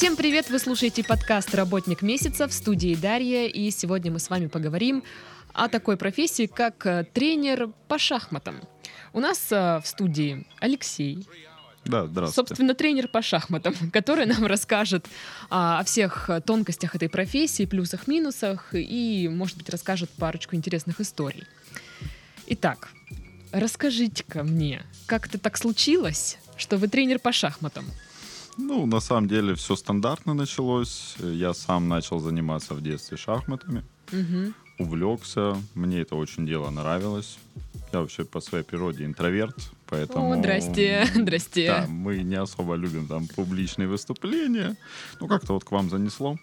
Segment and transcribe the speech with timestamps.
[0.00, 0.48] Всем привет!
[0.48, 5.04] Вы слушаете подкаст «Работник месяца» в студии Дарья, и сегодня мы с вами поговорим
[5.52, 8.62] о такой профессии, как э, тренер по шахматам.
[9.12, 11.28] У нас э, в студии Алексей,
[11.84, 12.34] Да, здравствуйте.
[12.48, 15.06] собственно, тренер по шахматам, который нам расскажет
[15.50, 21.44] а, о всех тонкостях этой профессии, плюсах, минусах и, может быть, расскажет парочку интересных историй.
[22.46, 22.88] Итак,
[23.52, 27.84] расскажите-ка мне, как это так случилось, что вы тренер по шахматам?
[28.56, 31.16] Ну, на самом деле, все стандартно началось.
[31.18, 33.84] Я сам начал заниматься в детстве шахматами.
[34.12, 34.54] Мгм.
[34.78, 35.56] Увлекся.
[35.74, 37.38] Мне это очень дело нравилось.
[37.92, 40.32] Я вообще по своей природе интроверт, поэтому...
[40.32, 41.66] О, здрасте, здрасте.
[41.66, 44.76] Да, мы не особо любим там публичные выступления.
[45.20, 46.38] Ну, как-то вот к вам занесло.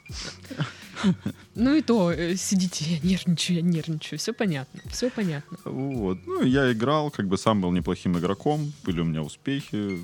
[1.55, 4.19] Ну и то, э, сидите, я нервничаю, я нервничаю.
[4.19, 5.58] Все понятно, все понятно.
[5.64, 6.17] Вот.
[6.25, 8.73] Ну, я играл, как бы сам был неплохим игроком.
[8.83, 9.99] Были у меня успехи.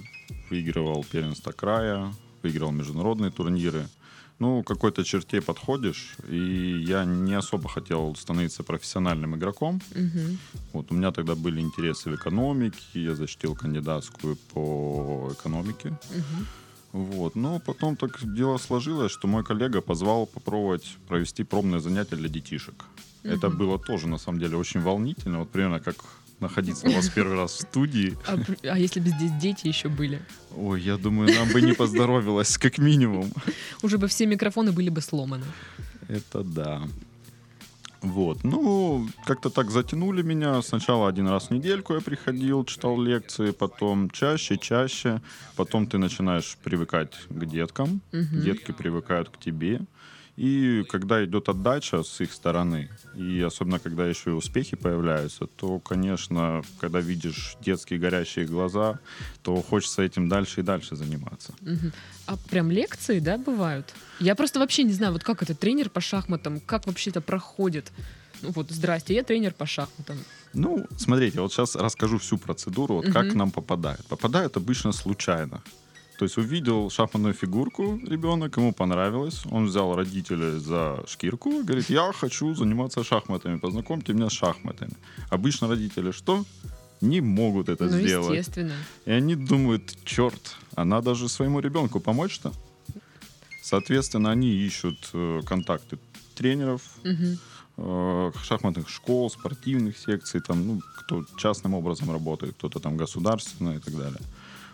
[0.53, 3.89] Выигрывал первенство края, выиграл международные турниры.
[4.37, 9.81] Ну, какой-то черте подходишь, и я не особо хотел становиться профессиональным игроком.
[9.95, 10.37] Мгм.
[10.73, 15.97] Вот у меня тогда были интересы в экономике, я защитил кандидатскую по экономике.
[16.11, 16.47] Мгм.
[16.91, 17.35] Вот.
[17.35, 22.85] Но потом так дело сложилось, что мой коллега позвал попробовать провести пробное занятие для детишек.
[23.23, 23.57] Это Мгм.
[23.57, 25.39] было тоже, на самом деле, очень волнительно.
[25.39, 25.95] Вот примерно как
[26.44, 28.16] находиться у вас первый раз в студии.
[28.27, 28.38] А,
[28.73, 30.19] а если бы здесь дети еще были?
[30.55, 33.31] Ой, я думаю, нам бы не поздоровилось, как минимум.
[33.81, 35.45] Уже бы все микрофоны были бы сломаны.
[36.09, 36.81] Это да.
[38.02, 40.61] Вот, ну, как-то так затянули меня.
[40.61, 45.22] Сначала один раз в недельку я приходил, читал лекции, потом чаще, чаще.
[45.55, 48.41] Потом ты начинаешь привыкать к деткам, Мгм.
[48.44, 49.80] детки привыкают к тебе.
[50.35, 55.79] И когда идет отдача с их стороны, и особенно когда еще и успехи появляются, то,
[55.79, 58.99] конечно, когда видишь детские горящие глаза,
[59.43, 61.53] то хочется этим дальше и дальше заниматься.
[62.25, 63.93] А прям лекции, да, бывают?
[64.19, 67.91] Я просто вообще не знаю, вот как это, тренер по шахматам, как вообще это проходит?
[68.41, 70.17] Ну вот, здрасте, я тренер по шахматам.
[70.53, 73.31] Ну, смотрите, вот сейчас расскажу всю процедуру, вот как Мгм.
[73.31, 74.05] к нам попадает.
[74.05, 75.63] Попадает обычно случайно.
[76.18, 81.90] То есть увидел шахматную фигурку ребенок, ему понравилось, он взял родителей за шкирку и говорит,
[81.90, 84.94] я хочу заниматься шахматами, познакомьте меня с шахматами.
[85.31, 86.46] Обычно родители что?
[87.02, 88.29] Не могут это ну, сделать.
[88.38, 88.73] естественно.
[89.06, 92.53] И они думают, черт, а надо же своему ребенку помочь-то.
[93.62, 95.97] Соответственно, они ищут э, контакты
[96.35, 97.40] тренеров, Мгм.
[97.78, 103.79] э, шахматных школ, спортивных секций, там, ну, кто частным образом работает, кто-то там государственно и
[103.79, 104.22] так далее.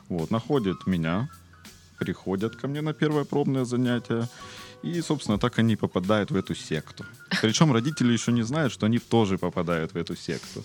[0.09, 1.29] Вот, находят меня,
[1.99, 4.27] приходят ко мне на первое пробное занятие,
[4.81, 7.05] и, собственно, так они попадают в эту секту.
[7.41, 10.63] Причем родители еще не знают, что они тоже попадают в эту секту.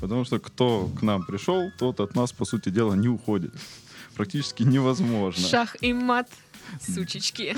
[0.00, 3.52] Потому что кто к нам пришел, тот от нас, по сути дела, не уходит.
[4.14, 5.46] Практически невозможно.
[5.46, 6.28] Шах и мат,
[6.80, 7.56] сучечки.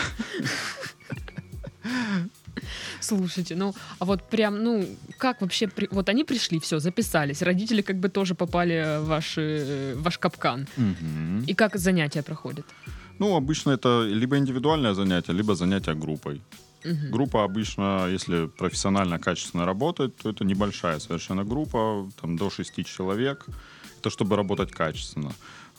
[3.00, 4.86] Слушайте, ну, а вот прям, ну,
[5.18, 9.38] как вообще, при- вот они пришли, все, записались, родители как бы тоже попали в ваш,
[9.38, 10.66] э, ваш капкан.
[10.76, 11.44] Мгм.
[11.48, 12.64] И как занятия проходят?
[13.18, 16.40] Ну, обычно это либо индивидуальное занятие, либо занятие группой.
[16.84, 17.10] Мгм.
[17.12, 23.46] Группа обычно, если профессионально, качественно работает, то это небольшая совершенно группа, там до 6 человек.
[24.00, 25.32] Это чтобы работать качественно.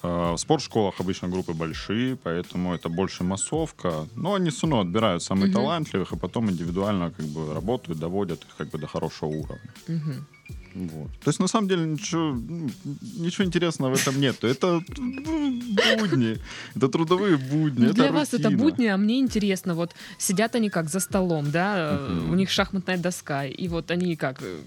[0.03, 4.07] Э, В спортшколах обычно группы большие, поэтому это больше массовка.
[4.15, 5.53] Но они все равно отбирают самых Мгм.
[5.53, 9.69] талантливых, и потом индивидуально как бы работают, доводят их как бы до хорошего уровня.
[9.87, 10.25] Мгм.
[10.73, 11.11] Вот.
[11.23, 12.31] То есть на самом деле ничего,
[13.17, 14.43] ничего интересного в этом нет.
[14.43, 16.37] Это будни,
[16.75, 17.79] это трудовые будни.
[17.79, 18.57] Ну, это для вас это рутина.
[18.63, 22.31] будни, а мне интересно, вот сидят они как за столом, да, Мгм.
[22.31, 24.59] у них шахматная доска, и вот они как, э,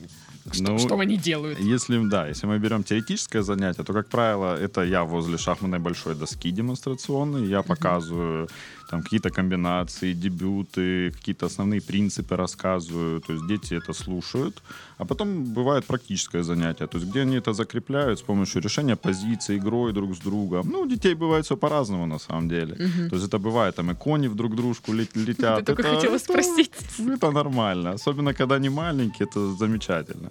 [0.53, 1.59] что, Ну, что они делают?
[1.59, 6.15] Если, да, если мы берем теоретическое занятие, то, как правило, это я возле шахматной большой
[6.15, 8.49] доски демонстрационной, я показываю
[8.94, 14.62] там какие-то комбинации, дебюты, какие-то основные принципы рассказываю, то есть дети это слушают.
[14.99, 19.56] А потом бывает практическое занятие, то есть где они это закрепляют с помощью решения позиций,
[19.56, 20.69] игрой друг с другом.
[20.70, 22.75] Ну, у детей бывает все по-разному на самом деле.
[22.75, 23.08] Мгм.
[23.11, 25.58] То есть это бывает, там и кони в друг дружку лет- летят.
[25.58, 26.70] Ты только Это- хотела это- спросить.
[27.14, 27.90] это нормально.
[27.94, 30.31] Особенно, когда они маленькие, это замечательно.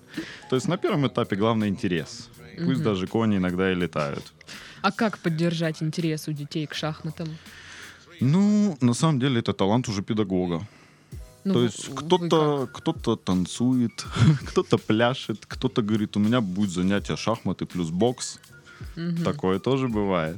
[0.49, 2.29] То есть на первом этапе главный интерес.
[2.57, 2.83] Пусть Мгм.
[2.83, 4.33] даже кони иногда и летают.
[4.81, 7.27] А как поддержать интерес у детей к шахматам?
[8.23, 10.61] Ну, на самом деле, это талант уже педагога.
[11.45, 14.05] Ну, То есть кто-то кто танцует,
[14.47, 18.39] кто-то пляшет, кто-то говорит, у меня будет занятие шахматы плюс бокс.
[18.95, 19.23] Мгм.
[19.23, 20.37] Такое тоже бывает.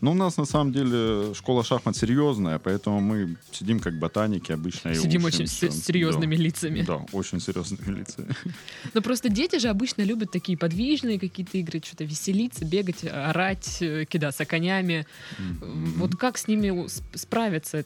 [0.00, 4.90] Но у нас на самом деле школа шахмат серьезная, поэтому мы сидим как ботаники обычно.
[4.90, 5.70] и Сидим очень учимся.
[5.70, 6.42] с серьезными Да.
[6.42, 6.82] лицами.
[6.82, 8.28] Да, очень серьезными лицами.
[8.94, 14.04] Но просто дети же обычно любят такие подвижные какие-то игры, что-то веселиться, бегать, орать, э,
[14.08, 15.06] кидаться конями.
[15.38, 15.94] Мгм.
[15.98, 17.84] Вот как с ними справиться?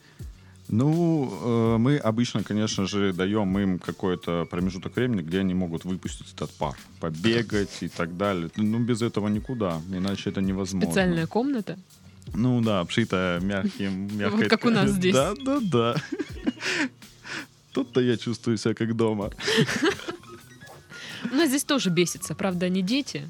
[0.73, 6.33] Ну, э, мы обычно, конечно же, даем им какой-то промежуток времени, где они могут выпустить
[6.33, 8.51] этот пар, побегать и так далее.
[8.57, 10.89] Ну, без этого никуда, иначе это невозможно.
[10.89, 11.77] Специальная комната?
[12.35, 15.13] Ну да, обшитая мягким, мягкой Вот как у нас здесь.
[15.13, 15.97] Да, да, да.
[17.73, 19.31] Тут-то я чувствую себя как дома.
[21.31, 22.35] У нас здесь тоже бесится.
[22.35, 23.29] Правда, не дети,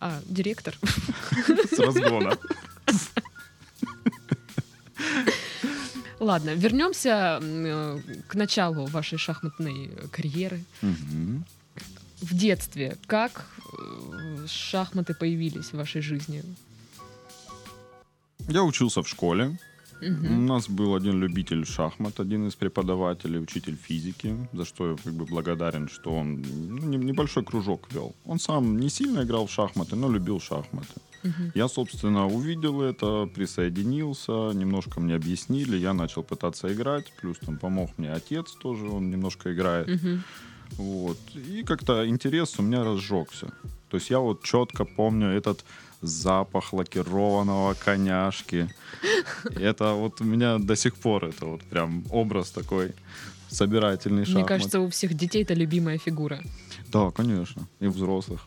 [0.00, 0.74] а директор.
[1.70, 2.38] С разгона.
[6.26, 10.64] Ладно, вернемся э, к началу вашей шахматной карьеры.
[10.82, 11.44] Мгм.
[12.20, 13.46] В детстве как
[13.78, 16.42] э, шахматы появились в вашей жизни?
[18.48, 19.56] Я учился в школе.
[20.00, 20.46] У Мгм.
[20.46, 25.24] нас был один любитель шахмат, один из преподавателей, учитель физики, за что я как бы
[25.24, 28.14] благодарен, что он ну, не- небольшой кружок вел.
[28.26, 30.94] Он сам не сильно играл в шахматы, но любил шахматы.
[31.24, 31.52] Мгм.
[31.54, 37.90] Я, собственно, увидел это, присоединился, немножко мне объяснили, я начал пытаться играть, плюс там помог
[37.98, 39.88] мне отец тоже, он немножко играет.
[39.88, 40.22] Мгм.
[40.78, 41.18] Вот.
[41.34, 43.46] И как-то интерес у меня разжегся.
[43.88, 45.64] То есть я вот четко помню этот
[46.00, 48.68] запах лакированного коняшки.
[49.44, 52.94] Это вот у меня до сих пор это вот прям образ такой
[53.48, 54.48] собирательный Мне шахмат.
[54.48, 56.40] кажется, у всех детей это любимая фигура.
[56.88, 57.66] Да, конечно.
[57.80, 58.46] И взрослых.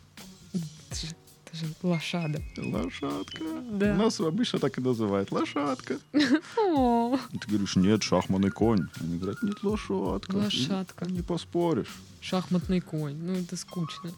[1.52, 2.40] Это же, лошада.
[2.56, 3.44] Лошадка.
[3.72, 3.92] Да.
[3.92, 5.32] У нас обычно так и называют.
[5.32, 5.98] Лошадка.
[6.12, 8.86] Ты говоришь, нет, шахматный конь.
[9.00, 10.36] Они говорят, нет, лошадка.
[10.36, 11.06] Лошадка.
[11.06, 11.94] Не, поспоришь.
[12.20, 13.16] шахматный конь.
[13.16, 14.12] Ну, это скучно.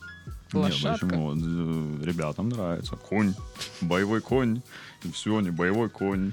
[0.52, 1.06] Не, Лошадка.
[1.06, 1.34] почему?
[1.34, 2.96] Э, Ребятам нравится.
[2.96, 3.34] Конь.
[3.80, 4.60] Боевой конь.
[5.04, 6.32] И все, не боевой конь.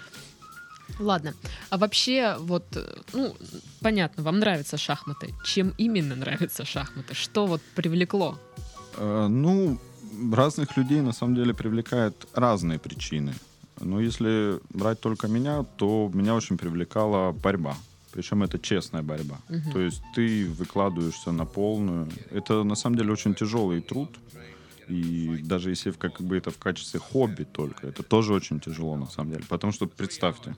[0.99, 1.33] Ладно.
[1.69, 3.35] А вообще, вот, э, ну,
[3.81, 5.33] понятно, вам нравятся шахматы.
[5.45, 7.13] Чем именно нравятся шахматы?
[7.13, 8.37] Что вот привлекло?
[8.97, 9.79] Э, Ну,
[10.31, 13.33] разных людей на самом деле привлекают разные причины.
[13.81, 17.75] Но если брать только меня, то меня очень привлекала борьба.
[18.11, 19.37] Причем это честная борьба.
[19.49, 19.71] Мгм.
[19.71, 22.07] То есть ты выкладываешься на полную.
[22.31, 24.09] Это на самом деле очень тяжелый труд.
[24.87, 28.95] И даже если в- как бы это в качестве хобби только, это тоже очень тяжело
[28.97, 29.43] на самом деле.
[29.47, 30.55] Потому что представьте,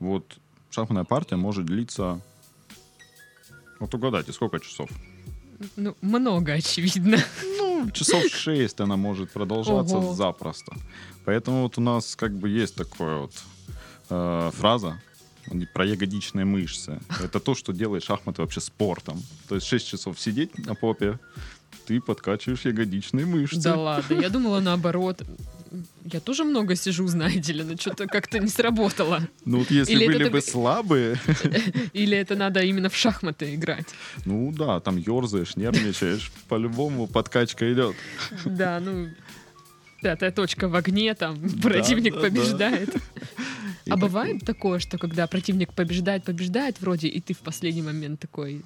[0.00, 0.24] вот
[0.70, 2.20] шахматная партия может длиться...
[3.78, 4.90] Вот угадайте, сколько часов?
[5.76, 7.18] Ну, много, очевидно.
[7.58, 10.14] Ну, часов 6 она может продолжаться Ого.
[10.14, 10.76] запросто.
[11.24, 13.32] Поэтому вот у нас как бы есть такая вот
[14.10, 15.00] э, фраза
[15.72, 17.00] про ягодичные мышцы.
[17.22, 19.22] Это то, что делает шахматы вообще спортом.
[19.48, 21.18] То есть 6 часов сидеть на попе,
[21.86, 23.60] ты подкачиваешь ягодичные мышцы.
[23.62, 25.22] Да ладно, я думала наоборот.
[26.12, 29.20] Я тоже много сижу, знаете ли, но что-то как-то не сработало.
[29.44, 31.16] Ну вот если Или это были ты- бы слабые,
[31.92, 33.86] Или это надо именно в шахматы играть?
[34.24, 37.96] ну да, там ерзаешь, нервничаешь, по-любому подкачка идет.
[38.44, 39.08] Да, ну,
[40.02, 42.26] пятая точка в огне, там противник да, да.
[42.28, 42.94] побеждает.
[43.84, 48.20] И А бывает такое, что когда противник побеждает, побеждает вроде, и ты в последний момент
[48.20, 48.62] такой,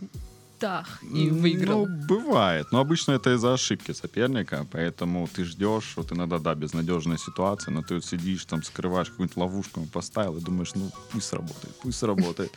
[0.63, 1.87] тах, и выиграл.
[1.87, 2.73] Ну, бывает.
[2.73, 7.83] Но обычно это из-за ошибки соперника, поэтому ты ждешь, вот иногда, да, безнадежная ситуация, но
[7.83, 12.53] ты вот сидишь там, скрываешь какую-нибудь ловушку, поставил, и думаешь, ну, пусть сработает, пусть сработает.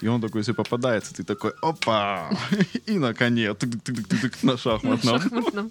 [0.00, 2.30] И он такой, если попадается, ты такой, опа!
[2.86, 3.54] И на коне,
[4.42, 5.70] на шахматном.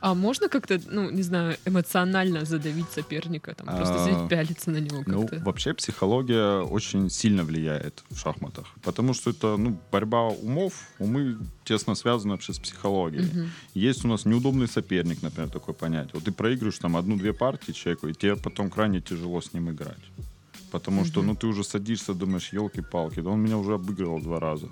[0.00, 5.02] А можно как-то, ну, не знаю, эмоционально задавить соперника, там, просто А, пялиться на него
[5.06, 10.67] Ну, вообще психология очень сильно влияет в шахматах, потому что это, ну, борьба умов,
[10.98, 13.26] умы тесно связаны вообще с психологией.
[13.26, 13.50] Мгм.
[13.74, 16.12] Есть у нас неудобный соперник, например, такое понятие.
[16.14, 20.10] Вот ты проигрываешь там одну-две партии человеку, и тебе потом крайне тяжело с ним играть.
[20.70, 21.28] Потому что, Мгм.
[21.28, 24.68] ну, ты уже садишься, думаешь, елки-палки, да он меня уже обыгрывал два раза.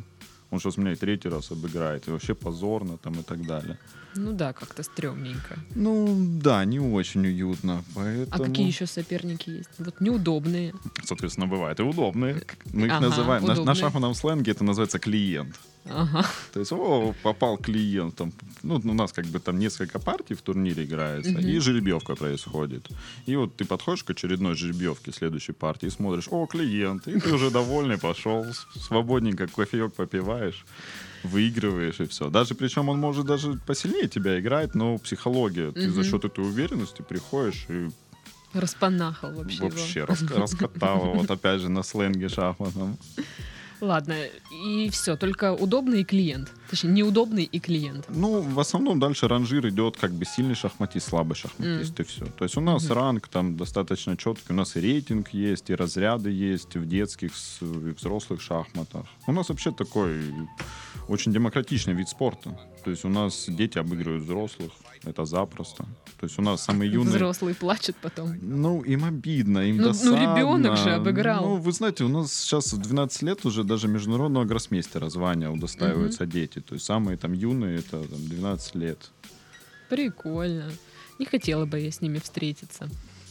[0.50, 3.78] Он сейчас меня и третий раз обыграет, и вообще позорно там и так далее.
[4.16, 5.58] Ну да, как-то стрёмненько.
[5.74, 8.28] Ну, да, не очень уютно, поэтому...
[8.44, 9.68] А какие еще соперники есть?
[9.78, 10.72] Вот неудобные.
[11.04, 12.42] Соответственно, бывает и удобные.
[12.72, 13.42] Мы их Ага, называем...
[13.42, 13.74] На, на удобные.
[13.74, 15.54] шахматном сленге это называется клиент.
[15.88, 16.24] Ага.
[16.52, 18.16] То есть, о, попал клиент.
[18.16, 18.32] Там,
[18.64, 21.40] ну, у нас как бы там несколько партий в турнире играется, Мгм.
[21.40, 22.88] и жеребьевка происходит.
[23.26, 27.32] И вот ты подходишь к очередной жеребьевке следующей партии и смотришь, о, клиент, и ты
[27.34, 28.44] уже довольный пошел,
[28.74, 30.64] свободненько кофеек попиваешь,
[31.22, 32.30] выигрываешь и все.
[32.30, 35.72] Даже причем он может даже посильнее тебя играть, но психология.
[35.72, 37.88] Ты за счет этой уверенности приходишь и
[38.52, 39.68] Распанахал вообще, его.
[39.68, 42.96] вообще раска- раскатал его, вот опять же на сленге шахматном.
[43.80, 44.14] Ладно,
[44.50, 46.50] и все, только удобный и клиент.
[46.70, 48.06] Точнее, неудобный и клиент.
[48.08, 52.24] Ну, в основном дальше ранжир идет как бы сильный шахматист, слабый шахматист, и все.
[52.26, 52.92] То есть у нас Мгм.
[52.94, 57.64] ранг там достаточно четкий, у нас и рейтинг есть, и разряды есть в детских и
[57.64, 59.06] взрослых шахматах.
[59.26, 60.32] У нас вообще такой
[61.08, 62.58] очень демократичный вид спорта.
[62.84, 64.70] То есть у нас дети обыгрывают взрослых,
[65.04, 65.84] это запросто.
[66.18, 67.10] То есть у нас самые юные...
[67.10, 68.36] Взрослые плачут потом.
[68.40, 70.36] Ну, им обидно, им Ну- ну, досадно.
[70.36, 71.44] ребенок же обыграл.
[71.44, 76.26] Ну, вы знаете, у нас сейчас в 12 лет уже даже международного гроссмейстера звания удостаиваются
[76.26, 76.60] дети.
[76.60, 79.10] То есть самые там юные, это там, 12 лет.
[79.88, 80.70] Прикольно.
[81.18, 82.88] Не хотела бы я с ними встретиться.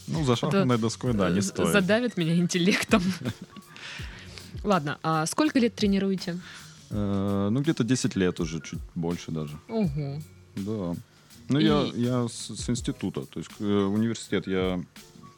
[0.08, 1.72] Ну, за шахматной доской, да, не стоит.
[1.72, 3.02] Задавит меня интеллектом.
[4.64, 6.38] Ладно, а сколько лет тренируете?
[6.90, 9.58] Э, ну, где-то 10 лет уже, чуть больше даже.
[9.68, 10.20] Ого.
[10.56, 10.94] Да.
[11.48, 13.24] Ну, я, И- я с, с института.
[13.26, 14.82] То есть э, университет я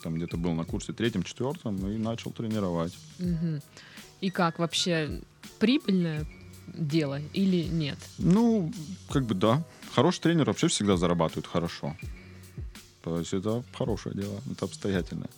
[0.02, 2.96] там где-то был на курсе третьем, четвертом и начал тренировать.
[3.18, 3.60] Мгм.
[4.20, 5.20] И как вообще
[5.58, 6.26] прибыльное
[6.74, 7.98] дело или нет?
[8.18, 8.72] Ну,
[9.10, 9.64] как бы да.
[9.94, 11.96] Хороший тренер вообще всегда зарабатывает хорошо.
[13.02, 15.30] То есть это хорошее дело, это обстоятельное.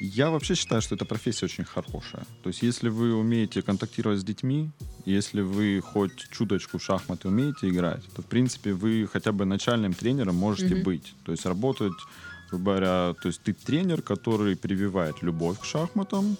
[0.00, 2.24] Я вообще считаю, что эта профессия очень хорошая.
[2.42, 4.70] То есть если вы умеете контактировать с детьми,
[5.04, 9.94] если вы хоть чуточку в шахматы умеете играть, то, в принципе, вы хотя бы начальным
[9.94, 10.84] тренером можете Мгм.
[10.84, 11.14] быть.
[11.24, 11.94] То есть работать,
[12.50, 16.36] грубо говоря, то есть ты тренер, который прививает любовь к шахматам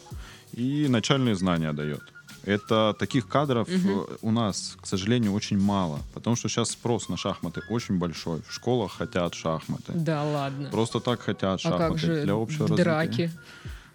[0.52, 2.02] и начальные знания дает.
[2.44, 7.16] Это таких кадров э, у нас, к сожалению, очень мало, потому что сейчас спрос на
[7.16, 8.40] шахматы очень большой.
[8.48, 9.92] В школах хотят шахматы.
[9.94, 10.68] Да ладно.
[10.70, 12.82] Просто так хотят А шахматы как же для общего развития.
[12.84, 13.30] драки?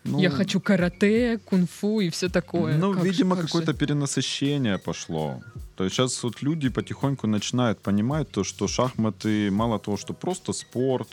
[0.03, 2.77] Ну, Я хочу карате, кунг-фу и все такое.
[2.77, 3.47] Ну, Как же- видимо, как же?
[3.47, 5.41] какое-то перенасыщение пошло.
[5.77, 10.51] То есть сейчас вот люди потихоньку начинают понимать то, что шахматы мало того, что просто
[10.53, 11.07] спорт,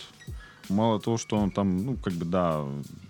[0.69, 2.65] мало того, что он там, ну, как бы, да,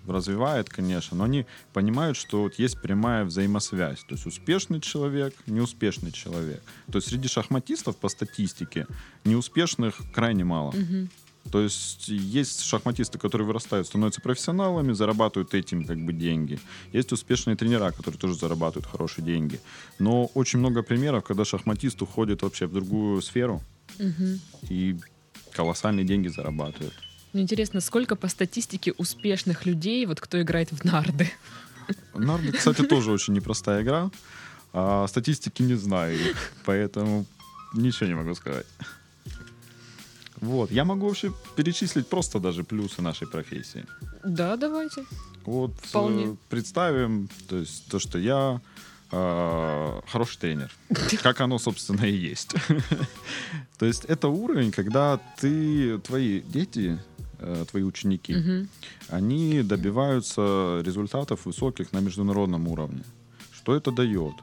[0.07, 3.99] развивает, конечно, но они понимают, что вот есть прямая взаимосвязь.
[3.99, 6.61] То есть успешный человек, неуспешный человек.
[6.91, 8.87] То есть среди шахматистов по статистике
[9.23, 10.71] неуспешных крайне мало.
[10.71, 11.09] Мгм.
[11.51, 16.59] То есть есть шахматисты, которые вырастают, становятся профессионалами, зарабатывают этим как бы деньги.
[16.93, 19.59] Есть успешные тренера, которые тоже зарабатывают хорошие деньги.
[19.97, 23.61] Но очень много примеров, когда шахматист уходит вообще в другую сферу
[23.97, 24.39] Мгм.
[24.69, 24.97] и
[25.51, 26.93] колоссальные деньги зарабатывает.
[27.33, 31.31] Мне интересно, сколько по статистике успешных людей, вот кто играет в нарды?
[32.13, 34.11] Нарды, кстати, тоже очень непростая игра.
[34.73, 36.17] А статистики не знаю,
[36.65, 37.25] поэтому
[37.73, 38.65] ничего не могу сказать.
[40.41, 43.85] Вот, я могу вообще перечислить просто даже плюсы нашей профессии.
[44.23, 45.05] Да, давайте.
[45.45, 46.25] Вот Вполне.
[46.25, 48.59] э, представим, то есть то, что я
[49.11, 50.71] э, хороший тренер,
[51.21, 52.55] как оно, собственно, и есть.
[53.77, 56.99] То есть это уровень, когда ты, твои дети,
[57.41, 58.67] э, твои ученики, Мгм.
[59.09, 63.03] они добиваются результатов высоких на международном уровне.
[63.51, 64.33] Что это дает?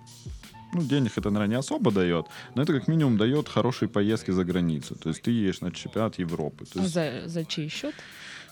[0.74, 4.44] Ну, денег это, наверное, не особо дает, но это как минимум дает хорошие поездки за
[4.44, 4.94] границу.
[4.94, 6.64] То есть ты едешь на чемпионат Европы.
[6.66, 7.94] То А есть за, за чей счет?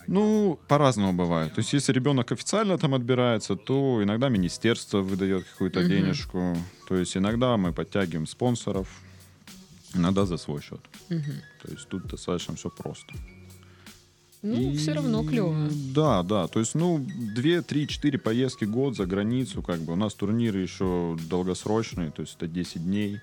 [0.08, 1.52] ну, по-разному бывает.
[1.54, 5.88] То есть, если ребенок официально там отбирается, то иногда министерство выдает какую-то Мгм.
[5.88, 6.56] денежку.
[6.88, 8.86] То есть, иногда мы подтягиваем спонсоров,
[9.94, 10.80] иногда за свой счет.
[11.10, 11.42] Мгм.
[11.62, 13.12] То есть, тут достаточно все просто.
[14.54, 15.68] Ну, все равно клево.
[15.94, 16.46] Да, да.
[16.46, 19.92] То есть, ну, 2, 3, 4 поездки год за границу, как бы.
[19.92, 23.20] У нас турниры еще долгосрочные, то есть это 10 дней.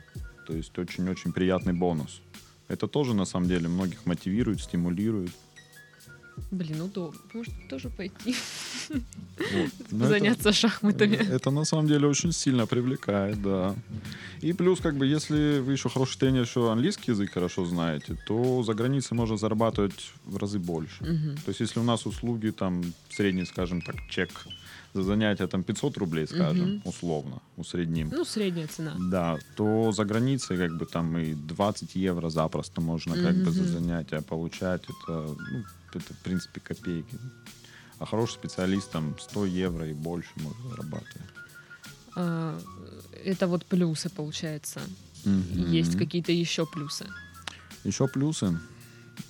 [0.48, 2.22] То есть очень-очень приятный бонус.
[2.68, 5.32] Это тоже, на самом деле, многих мотивирует, стимулирует.
[6.52, 7.20] Блин, удобно.
[7.34, 8.36] Может, тоже пойти
[8.90, 9.02] Вот.
[9.92, 11.16] Это- заняться шахматами.
[11.36, 13.76] Это на самом деле очень сильно привлекает, да.
[14.42, 18.64] И плюс, как бы, если вы еще хороший тренер, еще английский язык хорошо знаете, то
[18.64, 21.04] за границей можно зарабатывать в разы больше.
[21.04, 21.38] Мгм.
[21.38, 24.30] То есть, если у нас услуги, там, средний, скажем так, чек
[24.94, 26.82] за занятие, там, 500 рублей, скажем, Мгм.
[26.86, 28.10] условно, усредним.
[28.12, 28.96] Ну, средняя цена.
[29.12, 33.64] Да, то за границей, как бы, там и 20 евро запросто можно, как бы, за
[33.64, 33.72] Мгм.
[33.72, 34.84] занятия получать.
[34.84, 37.18] Это, ну, это, в принципе, копейки.
[38.00, 41.30] А хороший специалист, там, 100 евро и больше может зарабатывать.
[42.16, 42.60] А,
[43.26, 44.82] Это вот плюсы, получается.
[45.56, 47.06] Есть какие-то еще плюсы.
[47.86, 48.60] Еще плюсы.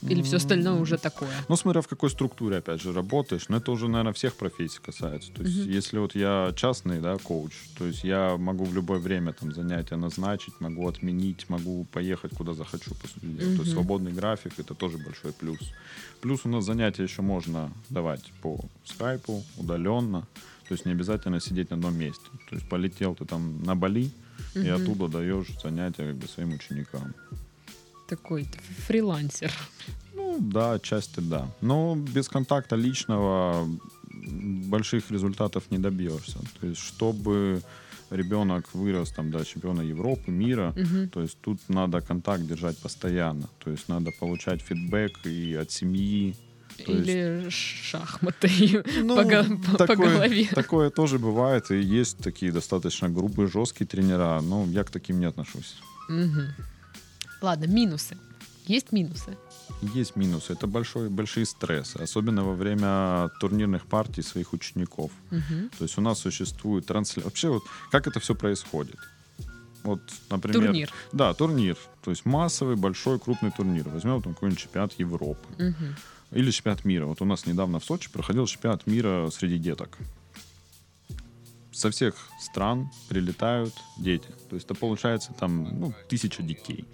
[0.01, 1.31] Или все остальное уже такое.
[1.47, 3.47] Ну, смотря в какой структуре, опять же, работаешь.
[3.49, 5.31] Но это уже, наверное, всех профессий касается.
[5.33, 5.69] То есть, Мгм.
[5.71, 9.95] если вот я частный, да, коуч, то есть я могу в любое время там занятия
[9.95, 13.55] назначить, могу отменить, могу поехать куда захочу, по сути дела.
[13.55, 15.73] То есть свободный график— это тоже большой плюс.
[16.21, 20.27] Плюс у нас занятия еще можно давать по скайпу, удаленно.
[20.67, 22.25] То есть не обязательно сидеть на одном месте.
[22.49, 24.11] То есть полетел ты там на Бали,
[24.55, 24.75] и Мгм.
[24.75, 27.13] оттуда даешь занятия как бы своим ученикам.
[28.07, 28.48] Такой
[28.88, 29.51] фрилансер.
[30.15, 31.48] Ну, да, отчасти да.
[31.62, 33.67] Но без контакта личного
[34.69, 36.38] больших результатов не добьешься.
[36.60, 37.62] То есть, чтобы
[38.12, 41.10] ребенок вырос там до чемпиона Европы, мира, Мгм.
[41.10, 43.48] то есть тут надо контакт держать постоянно.
[43.63, 46.36] То есть надо получать фидбэк и от семьи,
[46.86, 50.48] То есть- Или шахматы Ну, по, по- по такое, голове.
[50.55, 55.25] такое тоже бывает, и есть такие достаточно грубые, жесткие тренера, но я к таким не
[55.27, 55.75] отношусь.
[56.10, 56.48] Мгм.
[57.43, 58.17] Ладно, минусы.
[58.67, 59.38] Есть минусы.
[59.81, 65.12] Есть минусы, это большой, большие стрессы, особенно во время турнирных партий своих учеников.
[65.29, 65.69] Мгм.
[65.77, 67.25] То есть у нас существует трансляция.
[67.25, 68.95] Вообще, вот как это все происходит?
[69.83, 70.67] Вот, например...
[70.67, 70.93] Турнир.
[71.12, 71.77] Да, турнир.
[72.01, 73.89] То есть массовый, большой, крупный турнир.
[73.89, 75.45] Возьмем там какой-нибудь чемпионат Европы.
[75.57, 75.95] Мгм.
[76.31, 77.05] Или чемпионат мира.
[77.07, 79.97] Вот у нас недавно в Сочи проходил чемпионат мира среди деток.
[81.73, 84.29] Со всех стран прилетают дети.
[84.50, 86.85] То есть это получается там ну, тысяча детей.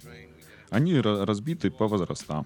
[0.71, 2.45] Они ра- разбиты по возрастам.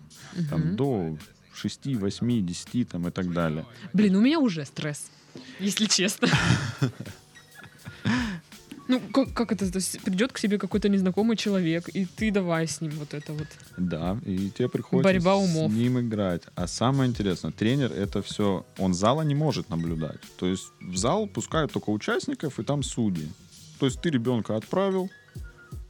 [0.49, 0.75] Там Мгм.
[0.75, 1.17] до
[1.53, 3.65] 6, 8, 10 там, и так далее.
[3.93, 5.11] Блин, у меня уже стресс,
[5.59, 6.27] если честно.
[8.89, 9.71] Ну, как, как это?
[9.71, 13.31] То есть придет к себе какой-то незнакомый человек, и ты давай с ним вот это
[13.31, 13.47] вот.
[13.77, 15.71] Да, и тебе приходится Борьба умов.
[15.71, 16.43] с ним играть.
[16.55, 20.19] А самое интересное, тренер это все, он зала не может наблюдать.
[20.37, 23.29] То есть в зал пускают только участников и там судьи.
[23.79, 25.09] То есть ты ребенка отправил,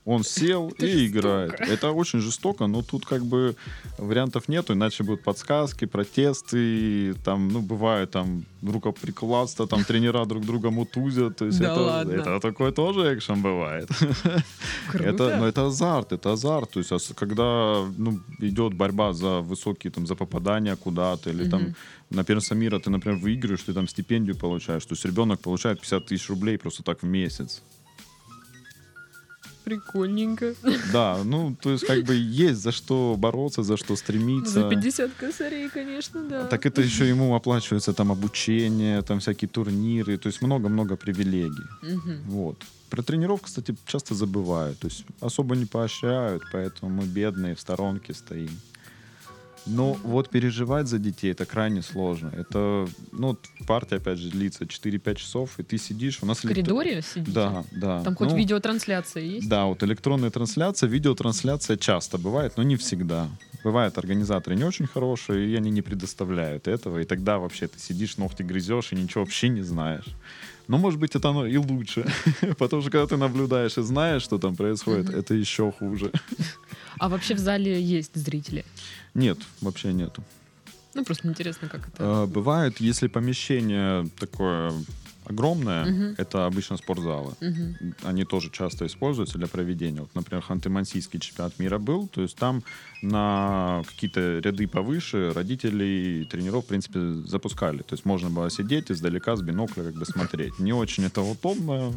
[0.05, 1.59] он сел Это и играет.
[1.61, 3.55] Это очень жестоко, но тут как бы
[3.97, 10.71] вариантов нету, иначе будут подсказки, протесты, там, ну, бывает там рукоприкладство, там тренера друг друга
[10.71, 11.37] мутузят.
[11.37, 12.11] То есть Да это, ладно?
[12.11, 13.87] это такое тоже экшен бывает.
[14.91, 15.09] Круто.
[15.09, 16.71] Это, ну, это азарт, это азарт.
[16.71, 21.75] То есть, когда ну, идет борьба за высокие, там, за попадание куда-то, или там Мгм.
[22.09, 24.85] на первенство мира ты, например, выигрываешь, ты там стипендию получаешь.
[24.85, 27.61] То есть ребенок получает 50 тысяч рублей просто так в месяц.
[29.63, 30.53] Прикольненько.
[30.91, 34.61] Да, ну, то есть, как бы есть за что бороться, за что стремиться.
[34.61, 36.45] За 50 косарей, конечно, да.
[36.45, 41.67] Так это еще ему оплачивается там обучение, там всякие турниры, то есть много-много привилегий.
[41.81, 42.21] Мгм.
[42.25, 42.57] Вот.
[42.89, 44.79] Про тренировку, кстати, часто забывают.
[44.79, 48.51] То есть особо не поощряют, поэтому мы бедные в сторонке стоим.
[49.65, 52.31] Но вот переживать за детей это крайне сложно.
[52.35, 56.19] Это, ну, партия, опять же, длится 4-5 часов, и ты сидишь.
[56.21, 57.31] У нас В коридоре сидите?
[57.31, 58.03] Да, да.
[58.03, 59.47] Там хоть Ну, видеотрансляция есть?
[59.47, 63.29] Да, вот электронная трансляция, видеотрансляция часто бывает, но не всегда.
[63.63, 68.17] Бывают организаторы не очень хорошие, и они не предоставляют этого, и тогда вообще ты сидишь,
[68.17, 70.05] ногти грызешь и ничего вообще не знаешь.
[70.67, 72.05] Но, может быть, это оно и лучше,
[72.57, 75.19] потому что когда ты наблюдаешь и знаешь, что там происходит, Мгм.
[75.19, 76.11] это еще хуже.
[76.99, 78.63] А вообще в зале есть зрители?
[79.15, 80.23] Нет, вообще нету.
[80.93, 82.03] Ну, просто интересно, как это.
[82.03, 84.71] Э, Бывает, если помещение такое
[85.25, 86.15] огромное, Мгм.
[86.17, 87.33] это обычно спортзалы.
[87.41, 87.75] Мгм.
[88.03, 90.01] они тоже часто используются для проведения.
[90.01, 92.63] Вот, например, Ханты-Мансийский чемпионат мира был, то есть там
[93.01, 97.79] на какие-то ряды повыше родителей тренеров, в принципе, запускали.
[97.79, 100.59] То есть можно было сидеть издалека с бинокля как бы смотреть.
[100.59, 101.93] Не очень это удобно,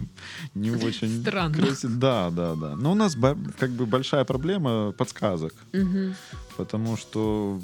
[0.55, 1.55] не очень Странно.
[1.55, 1.93] красиво.
[1.97, 2.77] Да, да, да.
[2.77, 3.17] Но у нас
[3.59, 6.15] как бы большая проблема подсказок, Мгм.
[6.57, 7.61] потому что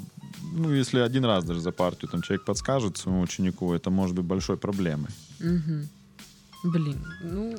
[0.55, 4.25] ну, если один раз даже за партию там человек подскажет своему ученику, это может быть
[4.25, 5.09] большой проблемой.
[5.39, 5.89] Мгм.
[6.63, 7.57] Блин, ну,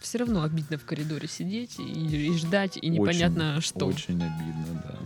[0.00, 3.86] все равно обидно в коридоре сидеть и, и ждать, и непонятно Очень, что.
[3.86, 4.98] Очень обидно, да.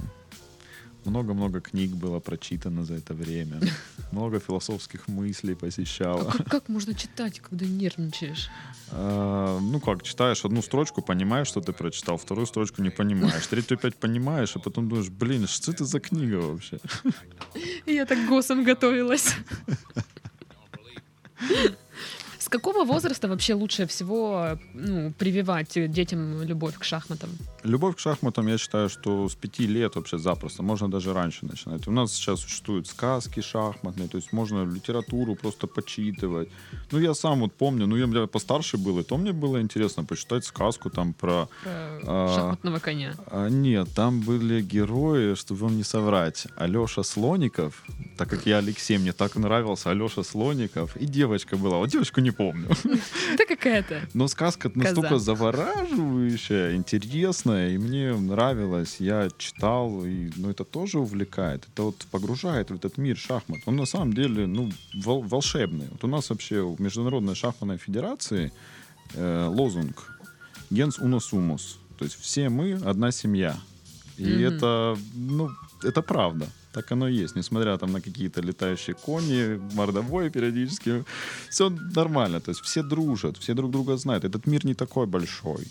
[1.05, 3.61] Много-много книг было прочитано за это время.
[4.13, 6.31] Много философских мыслей А посещало.
[6.31, 8.49] как, как можно читать, когда нервничаешь?
[8.91, 13.77] А, Ну как, читаешь одну строчку, понимаешь, что ты прочитал, вторую строчку не понимаешь, третью
[13.77, 16.79] опять понимаешь, а потом думаешь, блин, что это за книга вообще?
[17.87, 19.35] Я так госом готовилась.
[22.55, 27.31] Какого возраста вообще лучше всего ну, прививать детям любовь к шахматам?
[27.65, 30.63] Любовь к шахматам, я считаю, что с пяти лет вообще запросто.
[30.63, 31.89] Можно даже раньше начинать.
[31.89, 36.49] У нас сейчас существуют сказки шахматные, то есть можно литературу просто почитывать.
[36.93, 40.45] Ну, я сам вот помню, ну, я постарше был, и то мне было интересно почитать
[40.45, 41.49] сказку там про...
[41.65, 43.15] Про А, шахматного коня.
[43.27, 46.47] А, нет, там были герои, чтобы вам не соврать.
[46.57, 47.83] Алеша Слоников,
[48.17, 51.79] так как я Алексей, мне так нравился Алеша Слоников, и девочка была.
[51.79, 52.44] Вот девочку не помню.
[53.39, 54.03] Да какая-то.
[54.15, 58.97] Но сказка настолько завораживающая, интересная, и мне нравилась.
[58.99, 61.67] Я читал, и ну, это тоже увлекает.
[61.73, 63.61] Это вот погружает в этот мир шахмат.
[63.67, 65.87] Он на самом деле ну, вол- волшебный.
[65.91, 68.53] Вот у нас вообще в Международной шахматной федерации
[69.15, 70.19] э, лозунг
[70.71, 71.77] «Gens uno sumus».
[71.99, 73.57] То есть все мы одна семья.
[74.17, 74.45] И Мгм.
[74.45, 75.51] это, ну,
[75.83, 76.49] это правда.
[76.75, 77.37] Так оно и есть.
[77.37, 81.05] Несмотря там на какие-то летающие кони, мордовой периодически,
[81.51, 82.41] все нормально.
[82.41, 84.25] То есть все дружат, все друг друга знают.
[84.25, 85.69] Этот мир не такой большой.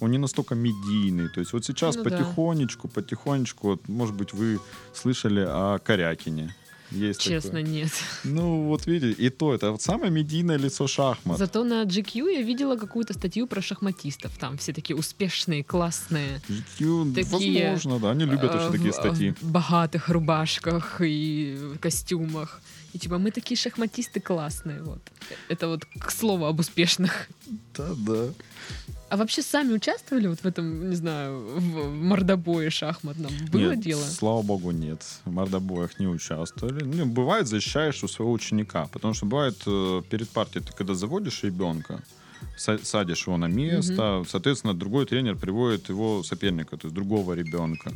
[0.00, 1.28] Он не настолько медийный.
[1.28, 2.10] То есть вот сейчас Ну да.
[2.10, 4.58] потихонечку, потихонечку, вот, может быть, вы
[4.94, 6.54] слышали о Корякине.
[6.92, 7.62] Есть Честно, такое.
[7.62, 7.90] нет.
[8.24, 11.38] Ну, вот видите, и то, это вот самое медийное лицо шахмат.
[11.38, 14.32] Зато на GQ я видела какую-то статью про шахматистов.
[14.38, 16.40] Там все такие успешные, классные.
[16.48, 19.34] GQ, Такие, возможно, да, они любят э, очень такие в- статьи.
[19.40, 22.60] В богатых рубашках и костюмах.
[22.92, 24.82] И типа, мы такие шахматисты классные.
[24.82, 25.00] Вот.
[25.48, 27.28] Это вот к слову об успешных.
[27.74, 28.26] Да, да.
[29.12, 33.30] А вообще сами участвовали вот в этом, не знаю, в мордобое шахматном?
[33.52, 34.00] Было нет, дело?
[34.00, 35.04] слава богу, нет.
[35.26, 36.82] В мордобоях не участвовали.
[36.82, 38.86] Ну, бывает, защищаешь у своего ученика.
[38.90, 42.02] Потому что бывает, э, перед партией ты когда заводишь ребенка,
[42.56, 47.92] са- садишь его на место, соответственно, другой тренер приводит его соперника, то есть другого ребенка.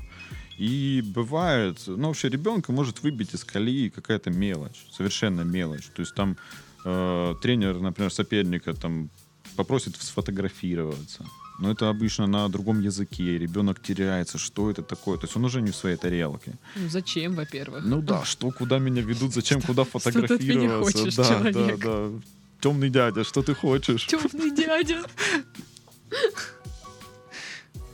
[0.58, 5.86] И бывает, ну, вообще ребенка может выбить из колеи какая-то мелочь, совершенно мелочь.
[5.94, 6.36] То есть там
[6.84, 9.08] э, тренер, например, соперника там
[9.56, 11.24] попросит сфотографироваться.
[11.58, 15.16] Но это обычно на другом языке, ребенок теряется, что это такое.
[15.16, 16.52] То есть он уже не в своей тарелке.
[16.76, 17.84] Ну, зачем, во-первых?
[17.84, 20.98] Ну да, что, куда меня ведут, зачем, куда фотографироваться.
[20.98, 21.78] хочешь, да, человек?
[21.80, 22.10] да, да.
[22.60, 24.06] Темный дядя, что ты хочешь?
[24.06, 25.02] Темный дядя.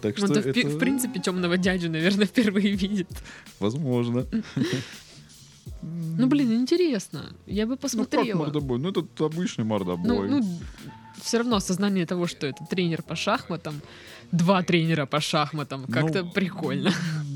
[0.00, 3.08] Так что в, пи- это в принципе темного дядю, наверное, впервые видит.
[3.60, 4.26] возможно.
[5.82, 7.32] Ну, блин, интересно.
[7.46, 8.38] Я бы Ну как посмотрела.
[8.38, 8.78] мордобой?
[8.78, 10.28] Ну это обычный мордобой.
[10.28, 10.60] Ну, ну,
[11.22, 13.80] все равно осознание того, что это тренер по шахматам,
[14.32, 16.92] два тренера по шахматам, как-то Ну, прикольно.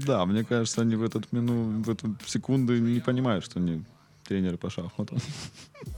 [0.07, 3.83] Да, мне кажется, они в этот мину, в эту секунду не понимают, что они
[4.25, 5.19] тренеры по шахматам.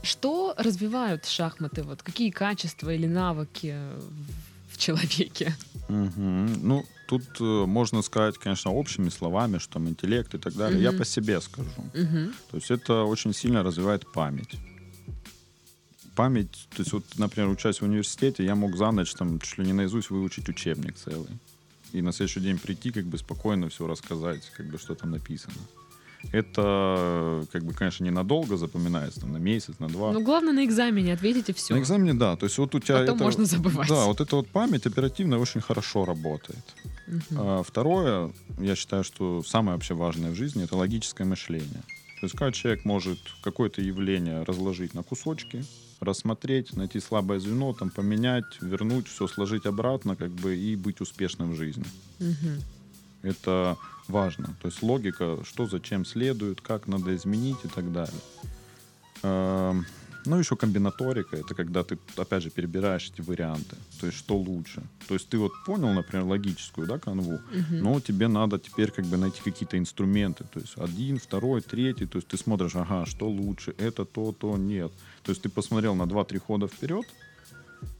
[0.03, 1.83] Что развивают шахматы?
[1.83, 3.75] Вот какие качества или навыки
[4.71, 5.55] в человеке?
[5.89, 6.67] Мгм.
[6.67, 10.81] Ну, тут э, можно сказать, конечно, общими словами, что там интеллект и так далее.
[10.81, 10.97] Я Мгм.
[10.99, 11.69] по себе скажу.
[11.93, 12.33] Мгм.
[12.51, 14.55] То есть это очень сильно развивает память.
[16.19, 19.65] Память, то есть вот, например, учась в университете, я мог за ночь там чуть ли
[19.65, 21.29] не наизусть выучить учебник целый.
[21.93, 25.53] И на следующий день прийти, как бы спокойно все рассказать, как бы что там написано.
[26.33, 30.11] Это, как бы, конечно, ненадолго запоминается, там, на месяц, на два.
[30.11, 31.73] Ну, главное, на экзамене ответите все.
[31.73, 32.35] На экзамене, да.
[32.35, 33.23] То есть вот у тебя Потом это...
[33.23, 33.87] можно забывать.
[33.87, 36.75] Да, вот эта вот память оперативно очень хорошо работает.
[37.31, 41.83] А второе, я считаю, что самое вообще важное в жизни это логическое мышление.
[42.19, 45.63] То есть когда человек может какое-то явление разложить на кусочки,
[45.99, 51.51] рассмотреть, найти слабое звено, там поменять, вернуть, все сложить обратно, как бы и быть успешным
[51.51, 51.85] в жизни.
[52.19, 52.61] Мгм.
[53.21, 54.55] Это важно.
[54.61, 58.21] То есть логика, что зачем следует, как надо изменить и так далее.
[60.29, 63.75] Ну, еще комбинаторика, это когда ты, опять же, перебираешь эти варианты.
[63.99, 64.83] То есть, что лучше.
[65.07, 67.83] То есть, ты вот понял, например, логическую, да, канву, Мгм.
[67.83, 70.43] но тебе надо теперь как бы найти какие-то инструменты.
[70.53, 72.05] То есть, один, второй, третий.
[72.05, 74.91] То есть, ты смотришь, ага, что лучше, это, то, то, нет.
[75.23, 77.05] То есть, ты посмотрел на 2-3 хода вперед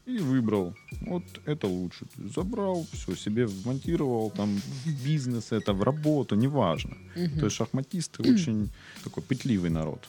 [0.05, 0.75] и выбрал.
[1.01, 2.05] Вот это лучше.
[2.35, 6.95] Забрал, все, себе вмонтировал, там, в бизнес это, в работу, неважно.
[7.15, 7.39] Мгм.
[7.39, 8.69] То есть, шахматисты очень
[9.03, 10.07] такой пытливый народ.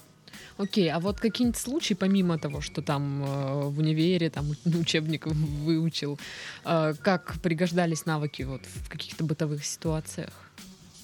[0.60, 6.18] Окей, а вот какие-нибудь случаи, помимо того, что там э, в универе там учебник выучил,
[6.64, 10.30] э, как пригождались навыки вот в каких-то бытовых ситуациях?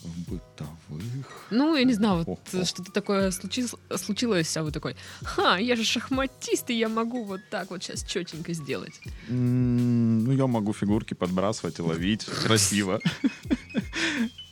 [0.03, 1.47] В бытовых.
[1.51, 5.85] Ну, я не знаю, вот что-то такое случилось, случилось, а вы такой, ха, я же
[5.85, 9.01] шахматист, и я могу вот так вот сейчас четенько сделать.
[9.29, 13.01] М, Ну, я могу фигурки подбрасывать и ловить красиво.